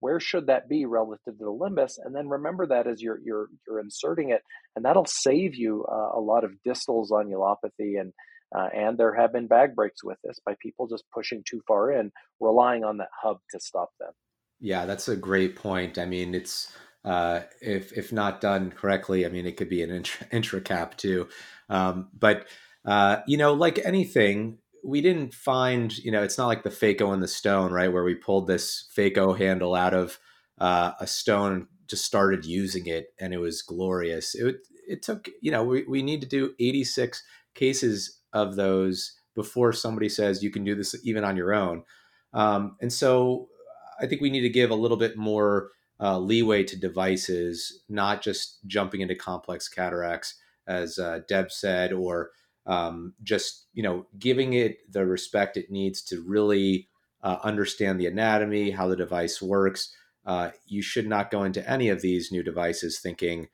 Where 0.00 0.18
should 0.18 0.46
that 0.48 0.68
be 0.68 0.86
relative 0.86 1.38
to 1.38 1.44
the 1.44 1.52
limbus? 1.52 1.92
And 2.02 2.14
then 2.16 2.28
remember 2.28 2.66
that 2.66 2.86
as 2.86 3.00
you're 3.00 3.20
you're 3.24 3.48
you're 3.66 3.80
inserting 3.80 4.30
it 4.30 4.42
and 4.74 4.84
that'll 4.84 5.06
save 5.06 5.54
you 5.54 5.84
uh, 5.84 6.18
a 6.18 6.20
lot 6.20 6.42
of 6.42 6.52
distal 6.64 7.06
zonulopathy 7.08 8.00
and 8.00 8.12
uh, 8.56 8.68
and 8.74 8.98
there 8.98 9.14
have 9.14 9.32
been 9.32 9.46
bag 9.46 9.76
breaks 9.76 10.02
with 10.02 10.18
this 10.24 10.40
by 10.44 10.56
people 10.60 10.88
just 10.88 11.04
pushing 11.14 11.44
too 11.48 11.60
far 11.68 11.92
in 11.92 12.10
relying 12.40 12.82
on 12.82 12.96
that 12.96 13.10
hub 13.22 13.38
to 13.50 13.60
stop 13.60 13.90
them. 14.00 14.12
Yeah 14.58 14.86
that's 14.86 15.08
a 15.08 15.16
great 15.16 15.54
point. 15.54 15.98
I 15.98 16.06
mean 16.06 16.34
it's 16.34 16.72
uh, 17.04 17.40
if 17.60 17.92
if 17.96 18.12
not 18.12 18.40
done 18.40 18.70
correctly 18.70 19.24
i 19.24 19.28
mean 19.28 19.46
it 19.46 19.56
could 19.56 19.68
be 19.68 19.82
an 19.82 19.90
intra, 19.90 20.26
intra 20.32 20.60
cap 20.60 20.96
too 20.96 21.28
um, 21.68 22.08
but 22.18 22.46
uh, 22.84 23.18
you 23.26 23.36
know 23.36 23.52
like 23.54 23.78
anything 23.84 24.58
we 24.84 25.00
didn't 25.00 25.34
find, 25.34 25.96
you 25.98 26.10
know, 26.10 26.22
it's 26.22 26.38
not 26.38 26.46
like 26.46 26.62
the 26.62 26.70
Phaco 26.70 27.12
and 27.12 27.22
the 27.22 27.28
stone, 27.28 27.72
right? 27.72 27.92
Where 27.92 28.04
we 28.04 28.14
pulled 28.14 28.46
this 28.46 28.88
Phaco 28.96 29.36
handle 29.36 29.74
out 29.74 29.94
of 29.94 30.18
uh, 30.58 30.92
a 31.00 31.06
stone, 31.06 31.68
just 31.86 32.04
started 32.04 32.44
using 32.44 32.86
it, 32.86 33.08
and 33.18 33.32
it 33.32 33.38
was 33.38 33.62
glorious. 33.62 34.34
It 34.34 34.56
it 34.88 35.02
took, 35.02 35.28
you 35.40 35.50
know, 35.50 35.64
we 35.64 35.84
we 35.84 36.02
need 36.02 36.20
to 36.22 36.28
do 36.28 36.54
86 36.58 37.22
cases 37.54 38.20
of 38.32 38.56
those 38.56 39.18
before 39.34 39.72
somebody 39.72 40.08
says 40.08 40.42
you 40.42 40.50
can 40.50 40.64
do 40.64 40.74
this 40.74 40.94
even 41.04 41.24
on 41.24 41.36
your 41.36 41.52
own. 41.52 41.84
Um, 42.32 42.76
and 42.80 42.92
so 42.92 43.48
I 44.00 44.06
think 44.06 44.20
we 44.20 44.30
need 44.30 44.42
to 44.42 44.48
give 44.48 44.70
a 44.70 44.74
little 44.74 44.96
bit 44.96 45.16
more 45.16 45.70
uh, 46.00 46.18
leeway 46.18 46.64
to 46.64 46.76
devices, 46.76 47.82
not 47.88 48.22
just 48.22 48.58
jumping 48.66 49.00
into 49.00 49.14
complex 49.14 49.68
cataracts, 49.68 50.34
as 50.66 50.98
uh, 50.98 51.20
Deb 51.28 51.52
said, 51.52 51.92
or 51.92 52.30
um, 52.66 53.14
just 53.22 53.66
you 53.74 53.82
know 53.82 54.06
giving 54.18 54.54
it 54.54 54.78
the 54.90 55.06
respect 55.06 55.56
it 55.56 55.70
needs 55.70 56.02
to 56.02 56.22
really 56.22 56.88
uh, 57.22 57.38
understand 57.42 58.00
the 58.00 58.06
anatomy, 58.06 58.70
how 58.70 58.88
the 58.88 58.96
device 58.96 59.42
works. 59.42 59.94
Uh, 60.24 60.50
you 60.66 60.82
should 60.82 61.06
not 61.06 61.30
go 61.30 61.44
into 61.44 61.68
any 61.68 61.88
of 61.88 62.02
these 62.02 62.30
new 62.30 62.42
devices 62.42 63.00
thinking 63.00 63.48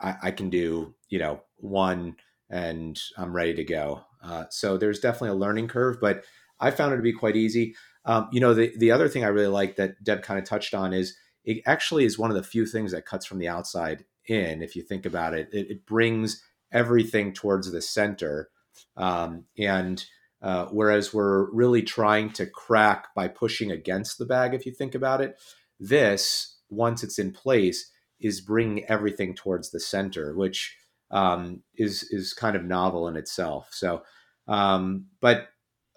I, 0.00 0.16
I 0.24 0.30
can 0.30 0.50
do 0.50 0.94
you 1.08 1.18
know 1.18 1.42
one 1.56 2.16
and 2.50 3.00
I'm 3.16 3.34
ready 3.34 3.54
to 3.54 3.64
go. 3.64 4.02
Uh, 4.22 4.44
so 4.50 4.76
there's 4.76 5.00
definitely 5.00 5.30
a 5.30 5.34
learning 5.34 5.68
curve, 5.68 5.98
but 6.00 6.24
I 6.58 6.70
found 6.70 6.92
it 6.92 6.96
to 6.96 7.02
be 7.02 7.12
quite 7.12 7.36
easy. 7.36 7.74
Um, 8.04 8.28
you 8.32 8.40
know, 8.40 8.54
the 8.54 8.72
the 8.76 8.90
other 8.90 9.08
thing 9.08 9.24
I 9.24 9.28
really 9.28 9.48
like 9.48 9.76
that 9.76 10.02
Deb 10.04 10.22
kind 10.22 10.38
of 10.38 10.44
touched 10.44 10.74
on 10.74 10.92
is 10.92 11.16
it 11.44 11.62
actually 11.66 12.04
is 12.04 12.18
one 12.18 12.30
of 12.30 12.36
the 12.36 12.42
few 12.42 12.66
things 12.66 12.92
that 12.92 13.06
cuts 13.06 13.26
from 13.26 13.38
the 13.38 13.48
outside 13.48 14.04
in. 14.26 14.62
If 14.62 14.76
you 14.76 14.82
think 14.82 15.06
about 15.06 15.34
it, 15.34 15.48
it, 15.52 15.70
it 15.70 15.86
brings 15.86 16.42
everything 16.72 17.32
towards 17.32 17.70
the 17.70 17.82
center. 17.82 18.50
Um, 18.96 19.44
and 19.58 20.04
uh, 20.42 20.66
whereas 20.66 21.12
we're 21.12 21.50
really 21.52 21.82
trying 21.82 22.30
to 22.32 22.46
crack 22.46 23.08
by 23.14 23.28
pushing 23.28 23.70
against 23.70 24.18
the 24.18 24.26
bag, 24.26 24.54
if 24.54 24.64
you 24.64 24.72
think 24.72 24.94
about 24.94 25.20
it, 25.20 25.40
this, 25.78 26.58
once 26.68 27.02
it's 27.02 27.18
in 27.18 27.32
place, 27.32 27.90
is 28.20 28.40
bringing 28.40 28.84
everything 28.84 29.34
towards 29.34 29.70
the 29.70 29.80
center, 29.80 30.34
which 30.34 30.76
um, 31.10 31.62
is 31.76 32.04
is 32.10 32.32
kind 32.32 32.54
of 32.54 32.64
novel 32.64 33.08
in 33.08 33.16
itself. 33.16 33.68
So, 33.72 34.02
um, 34.46 35.06
but 35.20 35.48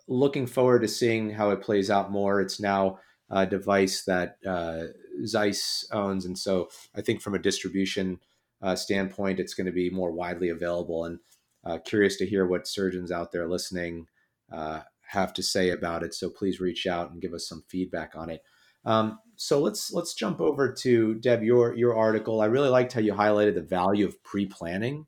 looking 0.08 0.48
forward 0.48 0.82
to 0.82 0.88
seeing 0.88 1.30
how 1.32 1.52
it 1.52 1.62
plays 1.62 1.90
out 1.90 2.12
more. 2.12 2.42
It's 2.42 2.60
now 2.60 3.00
uh, 3.30 3.46
device 3.46 4.04
that 4.04 4.38
uh, 4.46 4.84
Zeiss 5.26 5.88
owns, 5.92 6.26
and 6.26 6.38
so 6.38 6.70
I 6.96 7.02
think 7.02 7.22
from 7.22 7.36
a 7.36 7.40
distribution 7.40 8.20
uh, 8.62 8.76
standpoint, 8.76 9.40
it's 9.40 9.54
going 9.54 9.66
to 9.66 9.72
be 9.72 9.90
more 9.90 10.12
widely 10.12 10.50
available. 10.50 11.06
And 11.06 11.20
uh, 11.66 11.78
curious 11.80 12.18
to 12.18 12.26
hear 12.26 12.46
what 12.46 12.68
surgeons 12.68 13.12
out 13.12 13.32
there 13.32 13.48
listening 13.48 14.08
uh, 14.52 14.82
have 15.02 15.34
to 15.34 15.44
say 15.44 15.70
about 15.70 16.04
it. 16.04 16.14
So 16.14 16.30
please 16.30 16.60
reach 16.60 16.88
out 16.88 17.12
and 17.12 17.22
give 17.22 17.34
us 17.34 17.48
some 17.48 17.64
feedback 17.68 18.14
on 18.16 18.30
it. 18.30 18.42
Um, 18.86 19.20
so 19.36 19.60
let's 19.60 19.92
let's 19.92 20.14
jump 20.14 20.42
over 20.42 20.72
to 20.74 21.16
Deb 21.16 21.44
your 21.44 21.76
your 21.76 21.96
article. 21.96 22.42
I 22.42 22.46
really 22.46 22.70
liked 22.70 22.94
how 22.94 23.02
you 23.02 23.14
highlighted 23.14 23.56
the 23.56 23.62
value 23.62 24.06
of 24.06 24.22
pre 24.24 24.46
planning. 24.46 25.08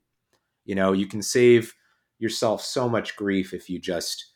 You 0.64 0.74
know, 0.74 0.92
you 0.92 1.06
can 1.06 1.22
save 1.22 1.74
yourself 2.18 2.62
so 2.62 2.88
much 2.88 3.16
grief 3.16 3.52
if 3.52 3.68
you 3.68 3.78
just 3.78 4.32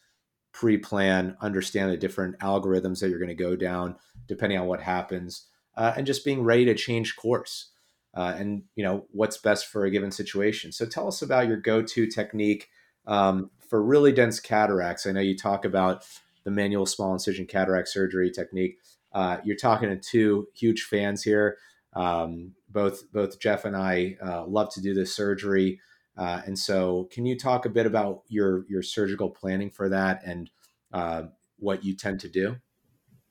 pre 0.52 0.76
plan, 0.76 1.36
understand 1.40 1.90
the 1.90 1.96
different 1.96 2.38
algorithms 2.40 3.00
that 3.00 3.08
you're 3.08 3.18
going 3.18 3.28
to 3.28 3.34
go 3.34 3.56
down 3.56 3.96
depending 4.26 4.58
on 4.58 4.66
what 4.66 4.80
happens, 4.80 5.46
uh, 5.76 5.92
and 5.96 6.06
just 6.06 6.24
being 6.24 6.42
ready 6.42 6.64
to 6.64 6.74
change 6.74 7.16
course. 7.16 7.70
Uh, 8.14 8.34
and 8.36 8.62
you 8.74 8.82
know 8.82 9.06
what's 9.12 9.38
best 9.38 9.66
for 9.66 9.84
a 9.84 9.90
given 9.90 10.10
situation. 10.10 10.72
So 10.72 10.84
tell 10.84 11.06
us 11.06 11.22
about 11.22 11.46
your 11.46 11.56
go-to 11.56 12.06
technique 12.08 12.68
um, 13.06 13.50
for 13.68 13.82
really 13.82 14.12
dense 14.12 14.40
cataracts. 14.40 15.06
I 15.06 15.12
know 15.12 15.20
you 15.20 15.36
talk 15.36 15.64
about 15.64 16.04
the 16.44 16.50
manual 16.50 16.86
small 16.86 17.12
incision 17.12 17.46
cataract 17.46 17.88
surgery 17.88 18.30
technique. 18.30 18.78
Uh, 19.12 19.38
you're 19.44 19.56
talking 19.56 19.88
to 19.88 19.96
two 19.96 20.48
huge 20.54 20.82
fans 20.82 21.22
here. 21.22 21.58
Um, 21.94 22.52
both 22.68 23.10
both 23.12 23.40
Jeff 23.40 23.64
and 23.64 23.76
I 23.76 24.16
uh, 24.24 24.44
love 24.46 24.72
to 24.74 24.80
do 24.80 24.94
this 24.94 25.14
surgery. 25.14 25.80
Uh, 26.20 26.42
and 26.44 26.58
so, 26.58 27.08
can 27.10 27.24
you 27.24 27.34
talk 27.34 27.64
a 27.64 27.70
bit 27.70 27.86
about 27.86 28.22
your 28.28 28.66
your 28.68 28.82
surgical 28.82 29.30
planning 29.30 29.70
for 29.70 29.88
that 29.88 30.20
and 30.22 30.50
uh, 30.92 31.22
what 31.58 31.82
you 31.82 31.96
tend 31.96 32.20
to 32.20 32.28
do? 32.28 32.56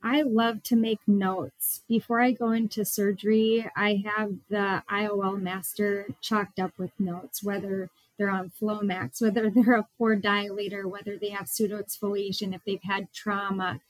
I 0.02 0.24
love 0.24 0.64
to 0.64 0.76
make 0.76 1.00
notes 1.06 1.82
before 1.88 2.20
I 2.20 2.32
go 2.32 2.52
into 2.52 2.84
surgery. 2.84 3.70
I 3.76 4.04
have 4.16 4.32
the 4.50 4.82
IOL 4.90 5.40
master 5.40 6.08
chalked 6.20 6.58
up 6.58 6.72
with 6.80 6.92
notes, 6.98 7.44
whether 7.44 7.92
they're 8.18 8.32
on 8.32 8.52
Flomax, 8.60 9.22
whether 9.22 9.50
they're 9.56 9.76
a 9.76 9.88
poor 10.00 10.18
dilator, 10.20 10.86
whether 10.86 11.16
they 11.16 11.30
have 11.30 11.46
pseudoexfoliation, 11.46 12.56
if 12.56 12.62
they've 12.66 12.82
had 12.82 13.14
trauma, 13.14 13.82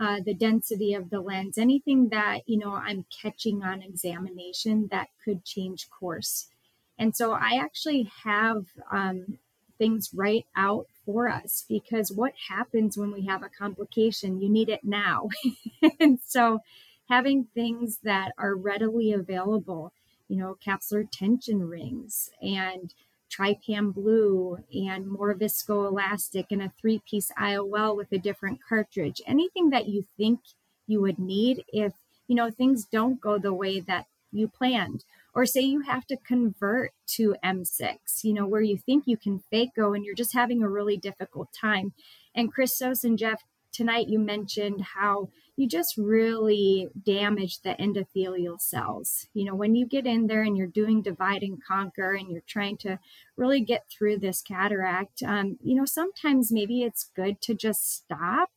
uh, 0.00 0.18
the 0.24 0.34
density 0.34 0.94
of 0.94 1.10
the 1.10 1.20
lens, 1.20 1.58
anything 1.58 2.08
that 2.08 2.40
you 2.46 2.58
know 2.58 2.72
I'm 2.72 3.04
catching 3.22 3.62
on 3.62 3.82
examination 3.82 4.88
that 4.90 5.10
could 5.24 5.44
change 5.44 5.88
course. 5.90 6.48
And 6.98 7.14
so 7.14 7.32
I 7.32 7.58
actually 7.60 8.10
have 8.24 8.66
um, 8.90 9.38
things 9.78 10.10
right 10.12 10.44
out 10.56 10.86
for 11.06 11.28
us 11.28 11.64
because 11.68 12.12
what 12.12 12.32
happens 12.48 12.98
when 12.98 13.12
we 13.12 13.26
have 13.26 13.42
a 13.42 13.48
complication? 13.48 14.40
You 14.40 14.48
need 14.48 14.68
it 14.68 14.84
now. 14.84 15.28
and 16.00 16.18
so 16.24 16.60
having 17.08 17.44
things 17.54 17.98
that 18.02 18.32
are 18.36 18.54
readily 18.54 19.12
available, 19.12 19.92
you 20.28 20.36
know, 20.36 20.56
capsular 20.64 21.08
tension 21.10 21.68
rings 21.68 22.30
and 22.42 22.92
trypan 23.30 23.94
blue 23.94 24.58
and 24.72 25.06
more 25.06 25.34
viscoelastic 25.34 26.46
and 26.50 26.62
a 26.62 26.72
three 26.80 27.00
piece 27.08 27.30
IOL 27.38 27.96
with 27.96 28.10
a 28.12 28.18
different 28.18 28.58
cartridge, 28.66 29.22
anything 29.26 29.70
that 29.70 29.86
you 29.86 30.04
think 30.16 30.40
you 30.86 31.00
would 31.00 31.18
need 31.18 31.64
if, 31.72 31.92
you 32.26 32.34
know, 32.34 32.50
things 32.50 32.84
don't 32.84 33.20
go 33.20 33.38
the 33.38 33.52
way 33.52 33.80
that 33.80 34.06
you 34.32 34.48
planned 34.48 35.04
or 35.38 35.46
say 35.46 35.60
you 35.60 35.82
have 35.82 36.04
to 36.04 36.16
convert 36.16 36.90
to 37.06 37.36
MSICS, 37.44 38.24
you 38.24 38.34
know, 38.34 38.44
where 38.44 38.60
you 38.60 38.76
think 38.76 39.04
you 39.06 39.16
can 39.16 39.40
phaco 39.52 39.94
and 39.94 40.04
you're 40.04 40.12
just 40.12 40.32
having 40.32 40.64
a 40.64 40.68
really 40.68 40.96
difficult 40.96 41.48
time. 41.52 41.92
And 42.34 42.52
Christos 42.52 43.04
and 43.04 43.16
Jeff, 43.16 43.44
tonight 43.72 44.08
you 44.08 44.18
mentioned 44.18 44.80
how 44.96 45.28
you 45.54 45.68
just 45.68 45.96
really 45.96 46.88
damage 47.06 47.60
the 47.60 47.76
endothelial 47.78 48.60
cells. 48.60 49.28
You 49.32 49.44
know, 49.44 49.54
when 49.54 49.76
you 49.76 49.86
get 49.86 50.06
in 50.06 50.26
there 50.26 50.42
and 50.42 50.56
you're 50.56 50.66
doing 50.66 51.02
divide 51.02 51.44
and 51.44 51.62
conquer 51.64 52.14
and 52.14 52.28
you're 52.28 52.42
trying 52.48 52.76
to 52.78 52.98
really 53.36 53.60
get 53.60 53.84
through 53.88 54.18
this 54.18 54.42
cataract, 54.42 55.22
um, 55.22 55.56
you 55.62 55.76
know, 55.76 55.84
sometimes 55.84 56.50
maybe 56.50 56.82
it's 56.82 57.12
good 57.14 57.40
to 57.42 57.54
just 57.54 57.94
stop 57.94 58.50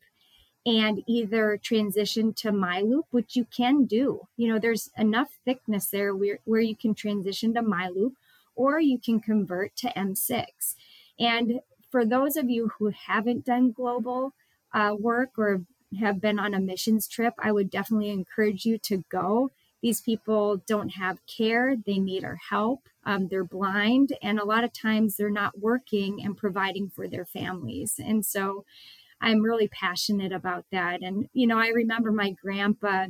and 0.65 1.04
either 1.08 1.58
transition 1.58 2.34
to 2.34 2.52
miLOOP, 2.52 3.04
which 3.12 3.36
you 3.36 3.45
can 3.45 3.86
do. 3.86 4.28
You 4.38 4.47
know, 4.50 4.60
there's 4.60 4.91
enough 4.97 5.30
thickness 5.43 5.88
there 5.88 6.15
where, 6.15 6.39
where 6.45 6.62
you 6.62 6.76
can 6.76 6.93
transition 6.93 7.54
to 7.56 7.62
miLOOP, 7.62 8.13
or 8.56 8.80
you 8.80 9.00
can 9.00 9.19
convert 9.19 9.76
to 9.78 9.89
MSICS. 9.95 10.76
And 11.19 11.62
for 11.89 12.06
those 12.06 12.38
of 12.38 12.50
you 12.50 12.71
who 12.78 12.89
haven't 12.89 13.45
done 13.45 13.71
global 13.71 14.34
uh, 14.74 14.95
work 14.97 15.32
or 15.38 15.62
have 16.00 16.21
been 16.21 16.39
on 16.39 16.54
a 16.54 16.60
missions 16.60 17.08
trip, 17.08 17.34
I 17.39 17.52
would 17.52 17.69
definitely 17.69 18.10
encourage 18.10 18.65
you 18.65 18.78
to 18.80 19.04
go. 19.10 19.52
These 19.82 20.02
people 20.02 20.62
don't 20.67 20.89
have 20.89 21.26
care, 21.26 21.76
they 21.76 21.97
need 21.97 22.24
our 22.24 22.38
help. 22.50 22.88
Um, 23.04 23.28
they're 23.30 23.43
blind, 23.43 24.15
and 24.21 24.39
a 24.39 24.45
lot 24.45 24.63
of 24.63 24.71
times 24.71 25.17
they're 25.17 25.32
not 25.32 25.60
working 25.60 26.24
and 26.24 26.38
providing 26.38 26.89
for 26.89 27.08
their 27.08 27.26
families. 27.26 28.00
And 28.04 28.24
so, 28.24 28.63
I'm 29.21 29.41
really 29.41 29.67
passionate 29.67 30.31
about 30.31 30.65
that. 30.71 31.01
And, 31.01 31.29
you 31.34 31.47
know, 31.47 31.60
I 31.60 31.67
remember 31.67 32.12
my 32.12 32.31
grandpa 32.31 33.07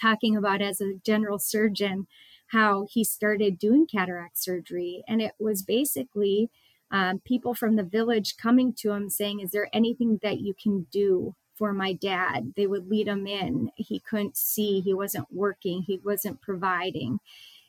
talking 0.00 0.36
about 0.36 0.62
as 0.62 0.80
a 0.80 0.94
general 1.04 1.38
surgeon 1.38 2.06
how 2.48 2.86
he 2.90 3.04
started 3.04 3.58
doing 3.58 3.86
cataract 3.86 4.38
surgery. 4.38 5.02
And 5.08 5.20
it 5.20 5.32
was 5.38 5.62
basically 5.62 6.50
um, 6.90 7.20
people 7.24 7.54
from 7.54 7.76
the 7.76 7.82
village 7.82 8.36
coming 8.36 8.72
to 8.74 8.92
him 8.92 9.10
saying, 9.10 9.40
Is 9.40 9.50
there 9.50 9.68
anything 9.72 10.20
that 10.22 10.40
you 10.40 10.54
can 10.54 10.86
do 10.92 11.34
for 11.54 11.72
my 11.72 11.92
dad? 11.92 12.52
They 12.56 12.66
would 12.66 12.88
lead 12.88 13.08
him 13.08 13.26
in. 13.26 13.70
He 13.76 14.00
couldn't 14.00 14.36
see, 14.36 14.80
he 14.80 14.94
wasn't 14.94 15.26
working, 15.32 15.82
he 15.82 16.00
wasn't 16.04 16.40
providing. 16.40 17.18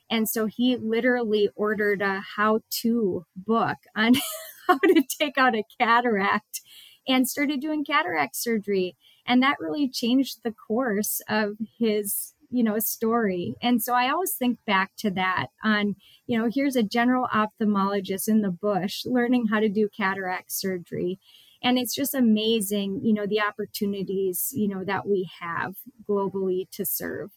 And 0.08 0.28
so 0.28 0.46
he 0.46 0.76
literally 0.76 1.50
ordered 1.56 2.00
a 2.00 2.22
how 2.36 2.60
to 2.82 3.26
book 3.34 3.78
on 3.96 4.14
how 4.68 4.78
to 4.78 5.02
take 5.18 5.36
out 5.36 5.56
a 5.56 5.64
cataract 5.80 6.60
and 7.08 7.28
started 7.28 7.60
doing 7.60 7.84
cataract 7.84 8.36
surgery. 8.36 8.96
And 9.26 9.42
that 9.42 9.60
really 9.60 9.88
changed 9.88 10.40
the 10.42 10.52
course 10.52 11.20
of 11.28 11.56
his 11.78 12.34
you 12.50 12.62
know 12.62 12.78
story. 12.78 13.54
And 13.60 13.82
so 13.82 13.92
i 13.94 14.08
always 14.08 14.34
think 14.34 14.58
back 14.66 14.92
to 14.98 15.10
that 15.12 15.48
on 15.62 15.96
you 16.26 16.38
know 16.38 16.48
here's 16.52 16.76
a 16.76 16.82
general 16.82 17.28
ophthalmologist 17.34 18.28
in 18.28 18.42
the 18.42 18.50
bush 18.50 19.04
learning 19.04 19.46
how 19.48 19.60
to 19.60 19.68
do 19.68 19.88
cataract 19.96 20.52
surgery. 20.52 21.18
And 21.62 21.78
it's 21.78 21.94
just 21.94 22.14
amazing 22.14 23.00
you 23.02 23.12
know 23.12 23.26
the 23.26 23.40
opportunities 23.40 24.52
you 24.54 24.68
know 24.68 24.84
that 24.84 25.06
we 25.06 25.28
have 25.40 25.76
globally 26.08 26.70
to 26.72 26.84
serve. 26.84 27.30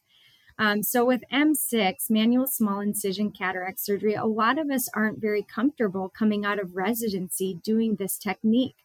Um, 0.60 0.84
so 0.84 1.06
with 1.06 1.22
MSICS 1.32 2.10
manual 2.10 2.46
small 2.46 2.80
incision 2.80 3.32
cataract 3.32 3.80
surgery 3.80 4.14
a 4.14 4.26
lot 4.26 4.60
of 4.60 4.70
us 4.70 4.90
aren't 4.94 5.20
very 5.20 5.44
comfortable 5.44 6.10
coming 6.10 6.46
out 6.46 6.60
of 6.60 6.76
residency 6.76 7.58
doing 7.64 7.96
this 7.96 8.18
technique 8.18 8.76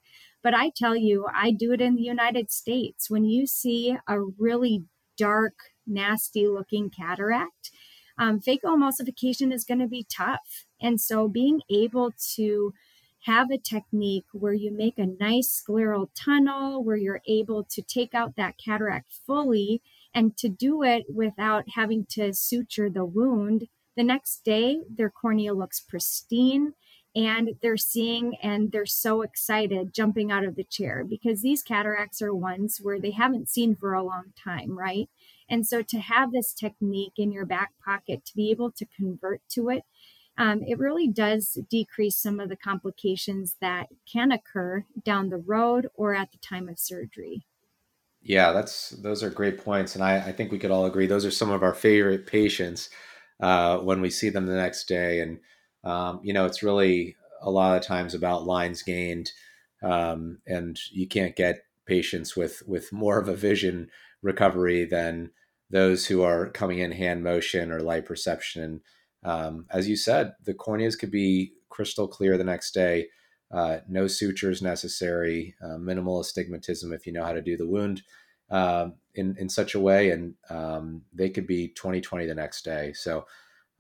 but 0.45 0.55
I 0.55 0.71
tell 0.77 0.95
you, 0.95 1.27
I 1.35 1.51
do 1.51 1.73
it 1.73 1.81
in 1.81 1.97
the 1.97 2.03
United 2.03 2.53
States. 2.53 3.09
When 3.09 3.25
you 3.25 3.47
see 3.47 3.97
a 4.07 4.21
really 4.21 4.85
dark, 5.17 5.55
nasty 5.87 6.47
looking 6.47 6.91
cataract, 6.91 7.71
um, 8.19 8.41
phacoemulsification 8.41 9.53
is 9.53 9.65
going 9.65 9.81
to 9.81 9.89
be 9.89 10.07
tough. 10.15 10.67
And 10.81 11.01
so 11.01 11.29
being 11.29 11.63
able 11.71 12.13
to 12.37 12.75
have 13.23 13.51
a 13.51 13.59
technique 13.59 14.27
where 14.33 14.53
you 14.53 14.71
make 14.71 14.99
a 14.99 15.07
nice 15.19 15.63
scleral 15.67 16.09
tunnel, 16.15 16.85
where 16.85 16.97
you're 16.97 17.23
able 17.27 17.65
to 17.71 17.81
take 17.81 18.15
out 18.15 18.37
that 18.37 18.57
cataract 18.63 19.15
fully 19.27 19.81
and 20.15 20.37
to 20.37 20.51
do 20.51 20.83
it 20.83 21.05
without 21.13 21.65
having 21.75 22.05
to 22.11 22.35
suture 22.35 22.91
the 22.91 23.07
wound. 23.07 23.65
The 23.97 24.05
next 24.05 24.45
day, 24.45 24.81
their 24.95 25.09
cornea 25.09 25.55
looks 25.55 25.81
pristine 25.81 26.75
and 27.15 27.51
they're 27.63 27.77
seeing 27.77 28.37
and 28.43 28.73
they're 28.73 28.87
so 28.87 29.23
excited 29.23 29.95
jumping 29.95 30.33
out 30.33 30.45
of 30.45 30.57
the 30.57 30.65
chair 30.65 31.05
because 31.09 31.43
these 31.43 31.63
cataracts 31.63 32.21
are 32.21 32.35
ones 32.35 32.81
where 32.83 33.01
they 33.01 33.13
haven't 33.13 33.49
seen 33.49 33.77
for 33.77 33.95
a 33.95 34.03
long 34.03 34.33
time, 34.43 34.77
right? 34.77 35.09
And 35.49 35.67
so 35.67 35.83
to 35.83 35.99
have 35.99 36.33
this 36.33 36.53
technique 36.53 37.15
in 37.17 37.31
your 37.31 37.47
back 37.47 37.73
pocket, 37.85 38.25
to 38.25 38.35
be 38.35 38.51
able 38.51 38.73
to 38.73 38.87
convert 38.87 39.43
to 39.51 39.69
it, 39.69 39.85
um, 40.37 40.63
it 40.67 40.79
really 40.79 41.07
does 41.07 41.59
decrease 41.71 42.17
some 42.17 42.41
of 42.41 42.49
the 42.49 42.57
complications 42.57 43.57
that 43.61 43.89
can 44.11 44.33
occur 44.33 44.85
down 45.05 45.29
the 45.29 45.37
road 45.37 45.89
or 45.95 46.15
at 46.15 46.33
the 46.33 46.39
time 46.39 46.69
of 46.69 46.79
surgery. 46.79 47.47
Yeah, 48.21 48.53
that's 48.53 48.91
those 48.91 49.23
are 49.23 49.29
great 49.29 49.63
points, 49.63 49.95
and 49.95 50.03
I, 50.03 50.17
I 50.17 50.33
think 50.33 50.51
we 50.51 50.59
could 50.59 50.71
all 50.71 50.87
agree 50.87 51.07
those 51.07 51.27
are 51.27 51.31
some 51.31 51.51
of 51.51 51.63
our 51.63 51.75
favorite 51.75 52.27
patients 52.27 52.89
uh, 53.39 53.79
when 53.79 54.01
we 54.01 54.09
see 54.09 54.31
them 54.31 54.47
the 54.47 54.57
next 54.57 54.89
day. 54.89 55.21
And 55.21 55.41
um, 55.85 56.21
you 56.23 56.33
know, 56.33 56.47
it's 56.47 56.63
really 56.63 57.17
a 57.43 57.51
lot 57.51 57.77
of 57.77 57.83
times 57.83 58.15
about 58.15 58.47
lines 58.47 58.83
gained, 58.83 59.33
um, 59.83 60.39
and 60.47 60.79
you 60.91 61.07
can't 61.07 61.37
get 61.37 61.65
patients 61.87 62.37
with 62.37 62.63
with 62.67 62.93
more 62.93 63.19
of 63.19 63.29
a 63.29 63.37
vision 63.37 63.91
recovery 64.23 64.85
than 64.85 65.31
those 65.71 66.07
who 66.07 66.23
are 66.23 66.51
coming 66.51 66.79
in 66.79 66.93
hand 66.93 67.23
motion 67.23 67.71
or 67.71 67.81
light 67.81 68.07
perception. 68.07 68.81
Um, 69.23 69.67
as 69.71 69.89
you 69.89 69.97
said, 69.97 70.35
the 70.45 70.55
corneas 70.55 70.99
could 70.99 71.11
be 71.11 71.53
crystal 71.69 72.09
clear 72.09 72.37
the 72.39 72.45
next 72.45 72.73
day. 72.73 73.09
Uh, 73.51 73.79
no 73.89 74.07
sutures 74.07 74.63
necessary, 74.63 75.55
uh, 75.63 75.79
minimal 75.79 76.21
astigmatism 76.21 76.93
if 76.93 77.07
you 77.07 77.13
know 77.13 77.25
how 77.25 77.33
to 77.33 77.43
do 77.43 77.57
the 77.57 77.67
wound. 77.67 78.03
Um, 78.51 78.97
in 79.15 79.37
in 79.39 79.49
such 79.49 79.75
a 79.75 79.81
way, 79.81 80.11
and 80.11 80.35
um, 80.51 81.03
they 81.13 81.31
could 81.31 81.47
be 81.47 81.69
2020 81.69 82.27
the 82.27 82.35
next 82.35 82.65
day. 82.65 82.93
So 82.93 83.27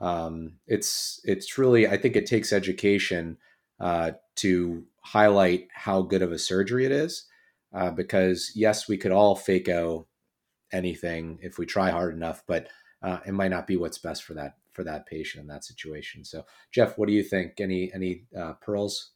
um, 0.01 0.55
it's 0.67 1.21
it's 1.25 1.59
really 1.59 1.87
I 1.87 1.97
think 1.97 2.17
it 2.17 2.27
takes 2.27 2.53
education 2.53 3.39
uh, 3.81 4.13
to 4.37 4.85
highlight 5.03 5.69
how 5.73 6.03
good 6.03 6.23
of 6.23 6.33
a 6.33 6.39
surgery 6.39 6.85
it 6.87 6.93
is, 6.93 7.27
uh, 7.75 7.91
because 7.91 8.53
yes, 8.55 8.89
we 8.89 8.97
could 8.97 9.13
all 9.13 9.37
phaco 9.37 10.07
anything 10.73 11.39
if 11.43 11.59
we 11.59 11.67
try 11.67 11.91
hard 11.91 12.15
enough, 12.15 12.43
but 12.47 12.69
uh, 13.03 13.19
it 13.27 13.33
might 13.33 13.51
not 13.51 13.67
be 13.67 13.77
what's 13.77 13.99
best 13.99 14.25
for 14.25 14.35
that 14.35 14.57
for 14.73 14.85
that 14.85 15.07
patient 15.07 15.43
in 15.43 15.49
that 15.49 15.65
situation. 15.65 16.25
So, 16.25 16.45
Jeff, 16.73 16.99
what 16.99 17.07
do 17.07 17.15
you 17.15 17.23
think? 17.23 17.61
Any 17.61 17.93
any 17.95 18.25
uh, 18.37 18.55
pearls? 18.55 19.13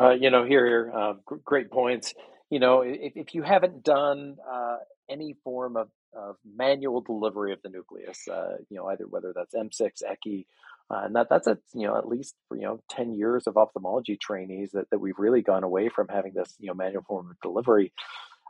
Uh, 0.00 0.10
you 0.10 0.30
know, 0.30 0.44
here, 0.44 0.66
here, 0.66 0.92
uh, 0.94 1.12
great 1.44 1.70
points. 1.70 2.14
You 2.50 2.58
know, 2.58 2.80
if, 2.80 3.12
if 3.14 3.34
you 3.34 3.42
haven't 3.42 3.84
done 3.84 4.36
uh, 4.50 4.78
any 5.08 5.36
form 5.44 5.76
of, 5.76 5.88
of 6.16 6.36
manual 6.56 7.00
delivery 7.00 7.52
of 7.52 7.60
the 7.62 7.68
nucleus, 7.68 8.26
uh, 8.28 8.56
you 8.68 8.76
know, 8.76 8.86
either 8.88 9.06
whether 9.06 9.32
that's 9.34 9.54
MSICS, 9.54 10.02
ECCE, 10.02 10.46
uh, 10.90 11.02
and 11.04 11.16
that 11.16 11.28
that's 11.30 11.46
a 11.46 11.58
you 11.72 11.86
know 11.86 11.96
at 11.96 12.06
least 12.06 12.34
you 12.52 12.60
know 12.60 12.80
10 12.90 13.14
years 13.14 13.46
of 13.46 13.56
ophthalmology 13.56 14.16
trainees 14.16 14.70
that, 14.72 14.88
that 14.90 14.98
we've 14.98 15.18
really 15.18 15.40
gone 15.40 15.64
away 15.64 15.88
from 15.88 16.08
having 16.08 16.34
this 16.34 16.54
you 16.58 16.66
know 16.68 16.74
manual 16.74 17.02
form 17.02 17.30
of 17.30 17.36
delivery 17.42 17.90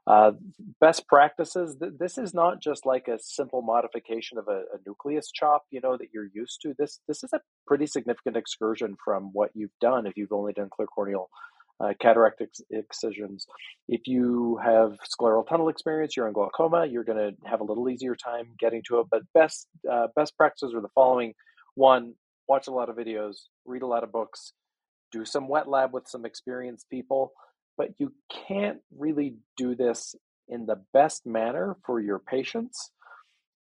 uh, 0.07 0.33
best 0.81 1.07
practices. 1.09 1.77
Th- 1.81 1.93
this 1.99 2.19
is 2.19 2.35
not 2.35 2.61
just 2.61 2.85
like 2.85 3.09
a 3.09 3.19
simple 3.19 3.63
modification 3.63 4.37
of 4.37 4.49
a, 4.49 4.65
a, 4.75 4.79
nucleus 4.87 5.31
chop, 5.33 5.65
you 5.71 5.81
know, 5.81 5.97
that 5.97 6.09
you're 6.13 6.29
used 6.35 6.61
to. 6.63 6.75
This 6.79 7.01
this 7.09 7.25
is 7.25 7.33
a 7.33 7.41
pretty 7.67 7.87
significant 7.87 8.37
excursion 8.37 8.97
from 9.03 9.31
what 9.33 9.51
you've 9.55 9.79
done 9.81 10.07
if 10.07 10.15
you've 10.17 10.33
only 10.33 10.53
done 10.53 10.69
clear 10.71 10.87
corneal 10.87 11.31
uh, 11.81 11.93
cataract 12.01 12.41
ex- 12.41 12.61
excisions. 12.71 13.47
If 13.89 14.07
you 14.07 14.59
have 14.63 14.97
scleral 15.05 15.47
tunnel 15.47 15.69
experience, 15.69 16.17
you're 16.17 16.27
in 16.29 16.33
glaucoma, 16.33 16.87
you're 16.87 17.05
going 17.05 17.19
to 17.19 17.49
have 17.49 17.61
a 17.61 17.65
little 17.65 17.89
easier 17.89 18.15
time 18.15 18.49
getting 18.59 18.83
to 18.89 19.01
it. 19.01 19.07
But 19.11 19.23
best 19.35 19.69
uh, 19.91 20.09
best 20.17 20.37
practices 20.37 20.75
are 20.75 20.81
the 20.81 20.89
following: 20.95 21.35
one, 21.75 22.15
watch 22.49 22.69
a 22.69 22.73
lot 22.73 22.89
of 22.89 22.97
videos, 22.97 23.37
read 23.65 23.83
a 23.83 23.87
lot 23.87 24.05
of 24.05 24.13
books, 24.13 24.53
do 25.13 25.25
some 25.25 25.49
wet 25.49 25.69
lab 25.69 25.93
with 25.93 26.09
some 26.09 26.25
experienced 26.25 26.89
people 26.91 27.33
but 27.77 27.91
you 27.99 28.13
can't 28.49 28.79
really 28.97 29.37
do 29.57 29.75
this 29.75 30.15
in 30.49 30.67
the 30.67 30.81
best 30.93 31.27
manner 31.27 31.77
for 31.85 32.01
your 32.01 32.19
patients 32.19 32.91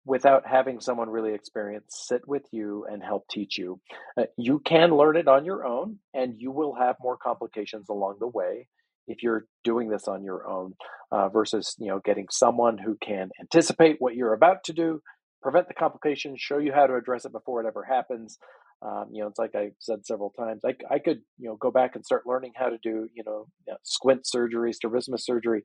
without 0.06 0.46
having 0.46 0.80
someone 0.80 1.10
really 1.10 1.34
experienced 1.34 2.08
sit 2.08 2.26
with 2.26 2.44
you 2.52 2.86
and 2.90 3.02
help 3.02 3.28
teach 3.28 3.58
you. 3.58 3.80
Uh, 4.18 4.24
you 4.38 4.60
can 4.60 4.90
learn 4.96 5.16
it 5.16 5.28
on 5.28 5.44
your 5.44 5.66
own, 5.66 5.98
and 6.14 6.34
you 6.38 6.50
will 6.50 6.74
have 6.74 6.96
more 7.00 7.18
complications 7.18 7.88
along 7.90 8.16
the 8.20 8.28
way 8.28 8.68
if 9.08 9.22
you're 9.22 9.46
doing 9.64 9.90
this 9.90 10.08
on 10.08 10.24
your 10.24 10.48
own 10.48 10.74
uh, 11.12 11.28
versus 11.28 11.74
you 11.78 11.88
know 11.88 12.00
getting 12.04 12.26
someone 12.30 12.78
who 12.78 12.96
can 13.02 13.30
anticipate 13.40 13.96
what 13.98 14.14
you're 14.16 14.32
about 14.32 14.64
to 14.64 14.72
do 14.72 15.00
prevent 15.42 15.68
the 15.68 15.74
complications 15.74 16.40
show 16.40 16.58
you 16.58 16.72
how 16.72 16.86
to 16.86 16.96
address 16.96 17.24
it 17.24 17.30
before 17.30 17.62
it 17.62 17.68
ever 17.68 17.84
happens 17.84 18.38
um, 18.82 19.06
you 19.10 19.22
know, 19.22 19.28
it's 19.28 19.38
like 19.38 19.54
I 19.54 19.70
said 19.78 20.04
several 20.04 20.30
times. 20.30 20.62
I, 20.64 20.74
I 20.90 20.98
could 20.98 21.20
you 21.38 21.48
know 21.48 21.56
go 21.56 21.70
back 21.70 21.96
and 21.96 22.04
start 22.04 22.26
learning 22.26 22.52
how 22.54 22.68
to 22.68 22.78
do 22.82 23.08
you 23.14 23.24
know, 23.24 23.46
you 23.66 23.72
know 23.72 23.78
squint 23.82 24.26
surgery, 24.26 24.72
strabismus 24.72 25.24
surgery. 25.24 25.64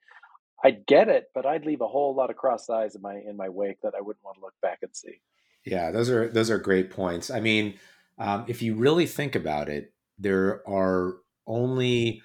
I'd 0.64 0.86
get 0.86 1.10
it, 1.10 1.30
but 1.34 1.46
I'd 1.46 1.66
leave 1.66 1.82
a 1.82 1.88
whole 1.88 2.16
lot 2.16 2.30
of 2.30 2.36
crossed 2.36 2.70
eyes 2.70 2.96
in 2.96 3.02
my 3.02 3.16
in 3.16 3.36
my 3.36 3.50
wake 3.50 3.82
that 3.82 3.94
I 3.98 4.02
wouldn't 4.02 4.24
want 4.24 4.38
to 4.38 4.42
look 4.42 4.54
back 4.62 4.80
and 4.82 4.96
see. 4.96 5.22
Yeah, 5.66 5.92
those 5.92 6.10
are 6.10 6.28
those 6.28 6.50
are 6.50 6.58
great 6.58 6.90
points. 6.90 7.30
I 7.30 7.40
mean, 7.40 7.76
um, 8.18 8.46
if 8.48 8.62
you 8.62 8.76
really 8.76 9.06
think 9.06 9.36
about 9.36 9.70
it, 9.70 9.94
there 10.18 10.68
are 10.68 11.18
only 11.48 12.22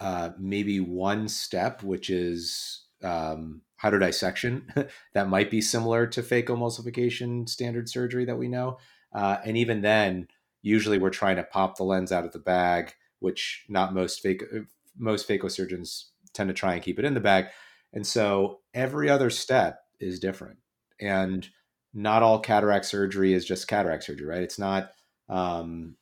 uh, 0.00 0.30
maybe 0.38 0.80
one 0.80 1.28
step, 1.28 1.82
which 1.82 2.10
is 2.10 2.84
um, 3.02 3.62
hydrodissection, 3.82 4.88
that 5.14 5.28
might 5.28 5.50
be 5.50 5.60
similar 5.60 6.06
to 6.06 6.22
phacoemulsification 6.22 7.48
standard 7.48 7.88
surgery 7.88 8.24
that 8.24 8.38
we 8.38 8.48
know. 8.48 8.78
Uh, 9.12 9.38
and 9.44 9.56
even 9.56 9.80
then, 9.80 10.28
usually 10.62 10.98
we're 10.98 11.10
trying 11.10 11.36
to 11.36 11.42
pop 11.42 11.76
the 11.76 11.84
lens 11.84 12.12
out 12.12 12.24
of 12.24 12.32
the 12.32 12.38
bag, 12.38 12.94
which 13.20 13.64
not 13.68 13.94
most 13.94 14.22
phaco 14.22 14.66
most 14.96 15.28
phacosurgeons 15.28 16.06
tend 16.32 16.48
to 16.48 16.54
try 16.54 16.74
and 16.74 16.82
keep 16.82 16.98
it 16.98 17.04
in 17.04 17.14
the 17.14 17.20
bag. 17.20 17.46
And 17.92 18.06
so 18.06 18.60
every 18.74 19.08
other 19.08 19.30
step 19.30 19.80
is 20.00 20.20
different. 20.20 20.58
And 21.00 21.48
not 21.94 22.22
all 22.22 22.38
cataract 22.40 22.84
surgery 22.84 23.32
is 23.32 23.44
just 23.44 23.68
cataract 23.68 24.04
surgery, 24.04 24.26
right? 24.26 24.42
It's 24.42 24.58
not 24.58 24.90
um, 25.28 25.96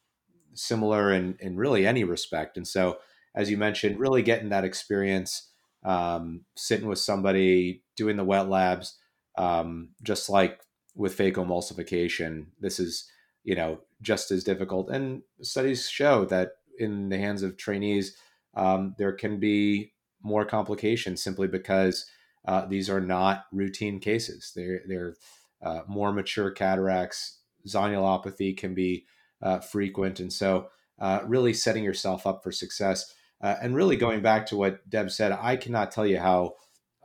similar 0.55 1.13
in, 1.13 1.37
in 1.41 1.57
really 1.57 1.87
any 1.87 2.05
respect. 2.05 2.57
And 2.57 2.67
so, 2.67 2.99
as 3.35 3.51
you 3.51 3.57
mentioned, 3.57 3.99
really 3.99 4.23
getting 4.23 4.49
that 4.49 4.65
experience, 4.65 5.51
um, 5.85 6.43
sitting 6.57 6.89
with 6.89 6.99
somebody, 6.99 7.83
doing 7.97 8.17
the 8.17 8.25
wet 8.25 8.49
labs, 8.49 8.97
um, 9.37 9.91
just 10.03 10.29
like 10.29 10.61
with 10.95 11.17
phacoemulsification, 11.17 12.47
this 12.61 12.81
is 12.81 13.11
you 13.45 13.55
know 13.55 13.81
just 14.03 14.31
as 14.31 14.43
difficult. 14.43 14.91
And 14.91 15.23
studies 15.43 15.89
show 15.89 16.25
that 16.27 16.53
in 16.79 17.11
the 17.11 17.19
hands 17.19 17.43
of 17.43 17.57
trainees, 17.57 18.17
um, 18.55 18.95
there 18.99 19.13
can 19.13 19.39
be 19.39 19.93
more 20.27 20.45
complications 20.45 21.23
simply 21.23 21.47
because 21.47 22.05
uh, 22.47 22.67
these 22.67 22.91
are 22.91 23.01
not 23.01 23.45
routine 23.53 24.01
cases. 24.01 24.53
They're 24.55 24.83
they're 24.87 25.15
uh, 25.63 25.81
more 25.87 26.13
mature 26.13 26.51
cataracts. 26.51 27.39
Zonulopathy 27.67 28.57
can 28.57 28.75
be 28.75 29.07
uh, 29.41 29.61
frequent, 29.61 30.21
and 30.21 30.33
so 30.33 30.69
uh, 30.99 31.21
really 31.27 31.53
setting 31.53 31.85
yourself 31.85 32.27
up 32.27 32.43
for 32.43 32.53
success. 32.53 33.13
Uh, 33.41 33.55
and 33.61 33.75
really 33.75 33.97
going 33.97 34.23
back 34.23 34.47
to 34.47 34.57
what 34.57 34.89
Deb 34.89 35.11
said, 35.11 35.33
I 35.33 35.57
cannot 35.57 35.91
tell 35.91 36.07
you 36.07 36.19
how 36.19 36.55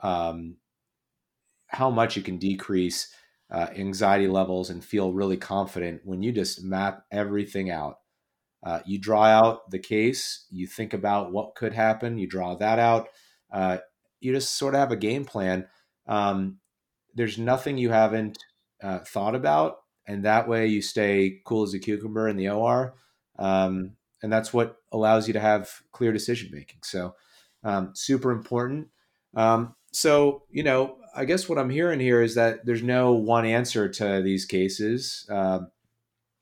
um, 0.01 0.57
how 1.67 1.89
much 1.89 2.15
you 2.15 2.23
can 2.23 2.37
decrease 2.37 3.13
uh, 3.51 3.67
anxiety 3.75 4.27
levels 4.27 4.69
and 4.69 4.83
feel 4.83 5.13
really 5.13 5.37
confident 5.37 6.01
when 6.05 6.21
you 6.23 6.31
just 6.31 6.63
map 6.63 7.03
everything 7.11 7.69
out. 7.69 8.00
Uh, 8.63 8.79
you 8.85 8.99
draw 8.99 9.23
out 9.23 9.69
the 9.71 9.79
case, 9.79 10.45
you 10.51 10.67
think 10.67 10.93
about 10.93 11.31
what 11.31 11.55
could 11.55 11.73
happen, 11.73 12.17
you 12.17 12.27
draw 12.27 12.55
that 12.55 12.79
out. 12.79 13.07
Uh, 13.51 13.77
you 14.19 14.33
just 14.33 14.57
sort 14.57 14.75
of 14.75 14.79
have 14.79 14.91
a 14.91 14.97
game 14.97 15.25
plan. 15.25 15.67
Um, 16.07 16.59
there's 17.15 17.37
nothing 17.37 17.77
you 17.77 17.89
haven't 17.89 18.37
uh, 18.83 18.99
thought 18.99 19.35
about, 19.35 19.77
and 20.07 20.25
that 20.25 20.47
way 20.47 20.67
you 20.67 20.81
stay 20.81 21.39
cool 21.45 21.63
as 21.63 21.73
a 21.73 21.79
cucumber 21.79 22.27
in 22.27 22.37
the 22.37 22.49
OR. 22.49 22.93
Um, 23.39 23.93
and 24.21 24.31
that's 24.31 24.53
what 24.53 24.77
allows 24.91 25.27
you 25.27 25.33
to 25.33 25.39
have 25.39 25.69
clear 25.91 26.11
decision 26.11 26.49
making. 26.53 26.79
So, 26.83 27.15
um, 27.63 27.91
super 27.95 28.31
important. 28.31 28.89
Um, 29.35 29.75
so, 29.91 30.43
you 30.51 30.63
know, 30.63 30.97
I 31.15 31.25
guess 31.25 31.49
what 31.49 31.57
I'm 31.57 31.69
hearing 31.69 31.99
here 31.99 32.21
is 32.21 32.35
that 32.35 32.65
there's 32.65 32.83
no 32.83 33.13
one 33.13 33.45
answer 33.45 33.89
to 33.89 34.21
these 34.21 34.45
cases, 34.45 35.25
uh, 35.29 35.61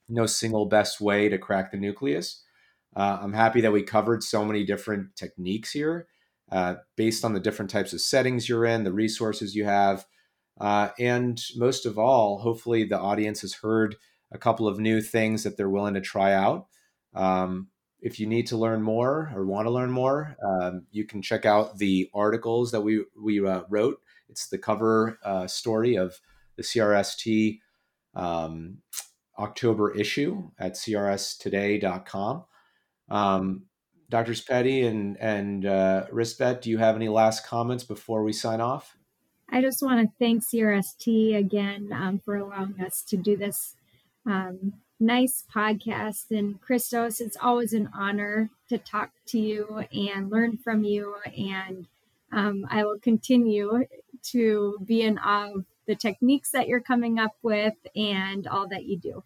no 0.10 0.26
single 0.26 0.66
best 0.66 1.00
way 1.00 1.30
to 1.30 1.38
crack 1.38 1.72
the 1.72 1.78
nucleus. 1.78 2.44
Uh, 2.96 3.20
I'm 3.22 3.34
happy 3.34 3.62
that 3.62 3.72
we 3.72 3.84
covered 3.84 4.24
so 4.24 4.44
many 4.44 4.66
different 4.66 5.16
techniques 5.16 5.72
here 5.72 6.08
uh, 6.52 6.76
based 6.96 7.24
on 7.24 7.34
the 7.34 7.40
different 7.40 7.72
types 7.72 7.94
of 7.94 8.02
settings 8.02 8.50
you're 8.50 8.66
in, 8.66 8.84
the 8.84 8.92
resources 8.92 9.56
you 9.56 9.66
have. 9.66 10.06
Uh, 10.60 10.90
and 11.00 11.42
most 11.56 11.86
of 11.86 11.98
all, 11.98 12.40
hopefully, 12.40 12.84
the 12.84 13.00
audience 13.00 13.42
has 13.42 13.54
heard 13.56 13.96
a 14.32 14.38
couple 14.38 14.68
of 14.68 14.80
new 14.80 15.02
things 15.02 15.44
that 15.44 15.58
they're 15.58 15.70
willing 15.70 15.94
to 15.94 16.02
try 16.02 16.34
out. 16.34 16.68
Um, 17.14 17.70
if 18.02 18.20
you 18.20 18.28
need 18.28 18.48
to 18.48 18.58
learn 18.58 18.82
more 18.82 19.32
or 19.36 19.46
want 19.46 19.68
to 19.68 19.72
learn 19.72 19.92
more, 19.92 20.36
um, 20.46 20.86
you 20.92 21.06
can 21.06 21.22
check 21.22 21.46
out 21.46 21.78
the 21.78 22.10
articles 22.14 22.72
that 22.72 22.82
we 22.82 23.04
we 23.22 23.46
uh, 23.46 23.62
wrote. 23.70 24.02
It's 24.30 24.48
the 24.48 24.58
cover 24.58 25.20
uh, 25.24 25.48
story 25.48 25.96
of 25.96 26.20
the 26.56 26.64
CRST 26.64 27.60
um, 28.16 28.78
October 29.40 29.96
issue 29.96 30.52
at 30.60 30.74
crstoday.com. 30.74 32.44
Um, 33.10 33.64
Doctors 34.10 34.44
Pettey 34.44 34.88
and 34.88 35.18
and 35.18 35.66
uh, 35.66 36.06
do 36.08 36.70
you 36.70 36.80
have 36.80 36.96
any 36.96 37.10
last 37.10 37.46
comments 37.46 37.84
before 37.84 38.24
we 38.24 38.34
sign 38.34 38.60
off? 38.60 38.98
I 39.52 39.62
just 39.62 39.82
want 39.82 40.02
to 40.02 40.14
thank 40.20 40.44
CRST 40.44 41.36
again 41.38 41.90
um, 41.94 42.20
for 42.20 42.36
allowing 42.36 42.76
us 42.82 43.04
to 43.04 43.18
do 43.18 43.38
this 43.38 43.76
um, 44.26 44.74
nice 45.00 45.44
podcast. 45.54 46.32
And 46.32 46.62
Christos, 46.62 47.22
it's 47.22 47.38
always 47.42 47.74
an 47.74 47.90
honor 47.94 48.50
to 48.70 48.78
talk 48.78 49.12
to 49.28 49.40
you 49.40 49.86
and 49.92 50.30
learn 50.30 50.58
from 50.58 50.84
you. 50.84 51.16
And 51.38 51.88
um, 52.32 52.66
I 52.70 52.84
will 52.84 53.00
continue 53.00 53.86
to 54.24 54.78
be 54.86 55.02
in 55.02 55.18
awe 55.18 55.54
of 55.54 55.66
the 55.90 55.96
techniques 55.96 56.52
that 56.52 56.68
you're 56.68 56.80
coming 56.80 57.18
up 57.18 57.32
with 57.42 57.74
and 57.96 58.46
all 58.46 58.68
that 58.70 58.86
you 58.86 58.98
do. 58.98 59.24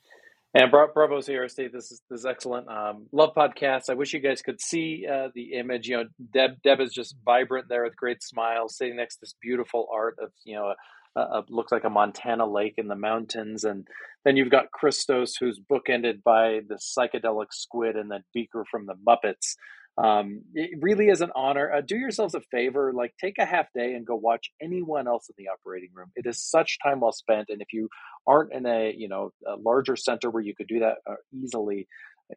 And 0.55 0.72
bravo, 0.72 1.20
CRST. 1.20 1.72
This 1.72 1.91
is 1.91 2.01
this 2.09 2.22
is 2.22 2.26
excellent. 2.26 2.70
Um, 2.70 3.07
love 3.11 3.32
podcasts. 3.36 3.89
I 3.89 3.95
wish 3.95 4.14
you 4.14 4.20
guys 4.20 4.41
could 4.41 4.61
see 4.61 5.05
uh, 5.11 5.30
the 5.36 5.53
image. 5.53 5.88
You 5.88 5.97
know, 5.97 6.03
Deb 6.32 6.61
Deb 6.64 6.80
is 6.80 6.93
just 6.93 7.16
vibrant 7.26 7.68
there 7.70 7.84
with 7.84 7.97
great 7.97 8.24
smiles, 8.24 8.78
sitting 8.78 8.95
next 8.95 9.16
to 9.16 9.22
this 9.24 9.36
beautiful 9.41 9.88
art 9.91 10.16
of 10.22 10.32
you 10.45 10.55
know 10.55 10.74
uh, 11.16 11.41
looks 11.49 11.72
like 11.72 11.84
a 11.84 11.89
Montana 11.89 12.45
lake 12.45 12.76
in 12.78 12.88
the 12.88 12.95
mountains. 12.95 13.64
And 13.64 13.88
then 14.24 14.38
you've 14.38 14.51
got 14.51 14.72
Christos, 14.72 15.36
who's 15.39 15.59
bookended 15.59 16.24
by 16.24 16.61
the 16.68 16.76
psychedelic 16.76 17.47
squid 17.51 17.95
and 17.95 18.11
that 18.11 18.24
beaker 18.34 18.64
from 18.70 18.86
the 18.86 18.95
Muppets. 18.95 19.55
Um, 19.98 20.41
it 20.56 20.72
really 20.82 21.10
is 21.10 21.22
an 21.22 21.32
honor. 21.36 21.72
Uh, 21.72 21.82
do 21.82 21.96
yourselves 21.96 22.34
a 22.34 22.41
favor, 22.52 22.91
like 22.94 23.14
take 23.22 23.38
a 23.38 23.46
half 23.46 23.68
day 23.76 23.94
and 23.94 24.06
go 24.06 24.16
watch 24.16 24.50
anyone 24.62 25.08
else 25.08 25.30
in 25.30 25.36
the 25.38 25.52
operating 25.52 25.89
room. 25.94 26.12
It 26.16 26.26
is 26.26 26.41
such 26.41 26.80
time 26.84 27.02
well 27.02 27.12
spent, 27.12 27.50
and 27.50 27.62
if 27.62 27.68
you 27.74 27.89
aren't 28.26 28.54
in 28.54 28.66
a 28.66 28.94
you 28.98 29.08
know 29.08 29.32
a 29.48 29.56
larger 29.56 29.96
center 29.96 30.32
where 30.32 30.41
you 30.41 30.56
could 30.56 30.68
do 30.68 30.80
that 30.80 30.96
uh, 31.08 31.16
easily, 31.32 31.88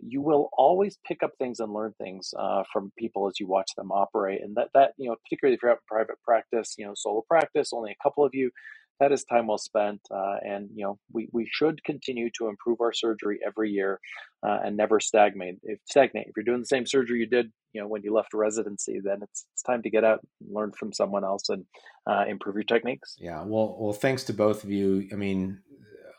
you 0.00 0.20
will 0.20 0.50
always 0.56 0.98
pick 1.06 1.22
up 1.22 1.32
things 1.38 1.58
and 1.58 1.72
learn 1.72 1.94
things 1.98 2.34
uh, 2.38 2.62
from 2.70 2.92
people 2.98 3.26
as 3.26 3.40
you 3.40 3.46
watch 3.46 3.70
them 3.76 3.90
operate. 3.90 4.42
And 4.42 4.54
that 4.56 4.68
that 4.74 4.92
you 4.98 5.08
know, 5.08 5.16
particularly 5.24 5.54
if 5.54 5.62
you're 5.62 5.72
out 5.72 5.78
in 5.78 5.96
private 5.96 6.22
practice, 6.22 6.74
you 6.76 6.84
know, 6.84 6.92
solo 6.94 7.24
practice, 7.26 7.70
only 7.72 7.92
a 7.92 8.02
couple 8.02 8.24
of 8.24 8.34
you, 8.34 8.50
that 9.00 9.12
is 9.12 9.24
time 9.24 9.46
well 9.46 9.58
spent. 9.58 10.00
Uh, 10.10 10.36
and 10.42 10.68
you 10.74 10.84
know, 10.84 10.98
we 11.12 11.28
we 11.32 11.48
should 11.50 11.82
continue 11.84 12.30
to 12.38 12.48
improve 12.48 12.80
our 12.80 12.92
surgery 12.92 13.38
every 13.46 13.70
year 13.70 14.00
uh, 14.46 14.58
and 14.64 14.76
never 14.76 15.00
stagnate. 15.00 15.58
If 15.62 15.80
stagnate, 15.84 16.26
if 16.28 16.36
you're 16.36 16.44
doing 16.44 16.60
the 16.60 16.66
same 16.66 16.86
surgery 16.86 17.20
you 17.20 17.26
did, 17.26 17.52
you 17.72 17.80
know, 17.80 17.88
when 17.88 18.02
you 18.02 18.12
left 18.12 18.34
residency, 18.34 19.00
then 19.02 19.18
it's 19.22 19.46
it's 19.54 19.62
time 19.62 19.82
to 19.82 19.90
get 19.90 20.04
out 20.04 20.20
and 20.40 20.54
learn 20.54 20.72
from 20.72 20.92
someone 20.92 21.24
else 21.24 21.48
and 21.48 21.64
uh, 22.06 22.24
improve 22.28 22.54
your 22.54 22.64
techniques. 22.64 23.16
Yeah. 23.18 23.42
Well, 23.44 23.76
well, 23.78 23.92
thanks 23.92 24.24
to 24.24 24.32
both 24.32 24.64
of 24.64 24.70
you. 24.70 25.08
I 25.12 25.16
mean, 25.16 25.60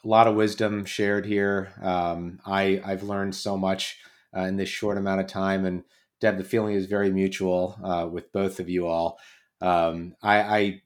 a 0.03 0.07
lot 0.07 0.27
of 0.27 0.35
wisdom 0.35 0.85
shared 0.85 1.25
here. 1.25 1.73
Um, 1.81 2.39
I 2.45 2.81
I've 2.85 3.03
learned 3.03 3.35
so 3.35 3.57
much 3.57 3.97
uh, 4.35 4.41
in 4.41 4.57
this 4.57 4.69
short 4.69 4.97
amount 4.97 5.21
of 5.21 5.27
time, 5.27 5.65
and 5.65 5.83
Deb, 6.19 6.37
the 6.37 6.43
feeling 6.43 6.75
is 6.75 6.87
very 6.87 7.11
mutual 7.11 7.79
uh, 7.83 8.07
with 8.07 8.31
both 8.31 8.59
of 8.59 8.69
you 8.69 8.87
all. 8.87 9.19
Um, 9.61 10.15
I, 10.21 10.39
I, 10.39 10.81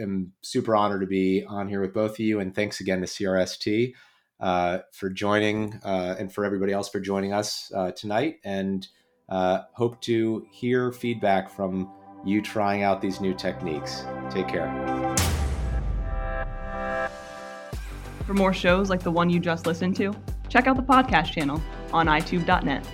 am 0.00 0.32
super 0.42 0.74
honored 0.76 1.00
to 1.00 1.06
be 1.06 1.44
on 1.46 1.68
here 1.68 1.80
with 1.80 1.94
both 1.94 2.12
of 2.12 2.20
you, 2.20 2.40
and 2.40 2.54
thanks 2.54 2.80
again 2.80 3.00
to 3.00 3.06
CRST 3.06 3.94
uh, 4.40 4.78
for 4.92 5.08
joining, 5.08 5.80
uh, 5.84 6.16
and 6.18 6.32
for 6.32 6.44
everybody 6.44 6.72
else 6.72 6.88
for 6.88 7.00
joining 7.00 7.32
us 7.32 7.72
uh, 7.74 7.92
tonight. 7.92 8.40
And 8.44 8.86
uh, 9.28 9.62
hope 9.72 10.00
to 10.02 10.46
hear 10.50 10.92
feedback 10.92 11.50
from 11.50 11.90
you 12.24 12.42
trying 12.42 12.82
out 12.82 13.00
these 13.00 13.20
new 13.20 13.34
techniques. 13.34 14.04
Take 14.30 14.48
care. 14.48 14.68
For 18.26 18.34
more 18.34 18.52
shows 18.52 18.90
like 18.90 19.02
the 19.02 19.10
one 19.10 19.30
you 19.30 19.40
just 19.40 19.66
listened 19.66 19.96
to, 19.96 20.14
check 20.48 20.66
out 20.66 20.76
the 20.76 20.82
podcast 20.82 21.32
channel 21.32 21.60
on 21.92 22.06
Eyetube.net. 22.06 22.86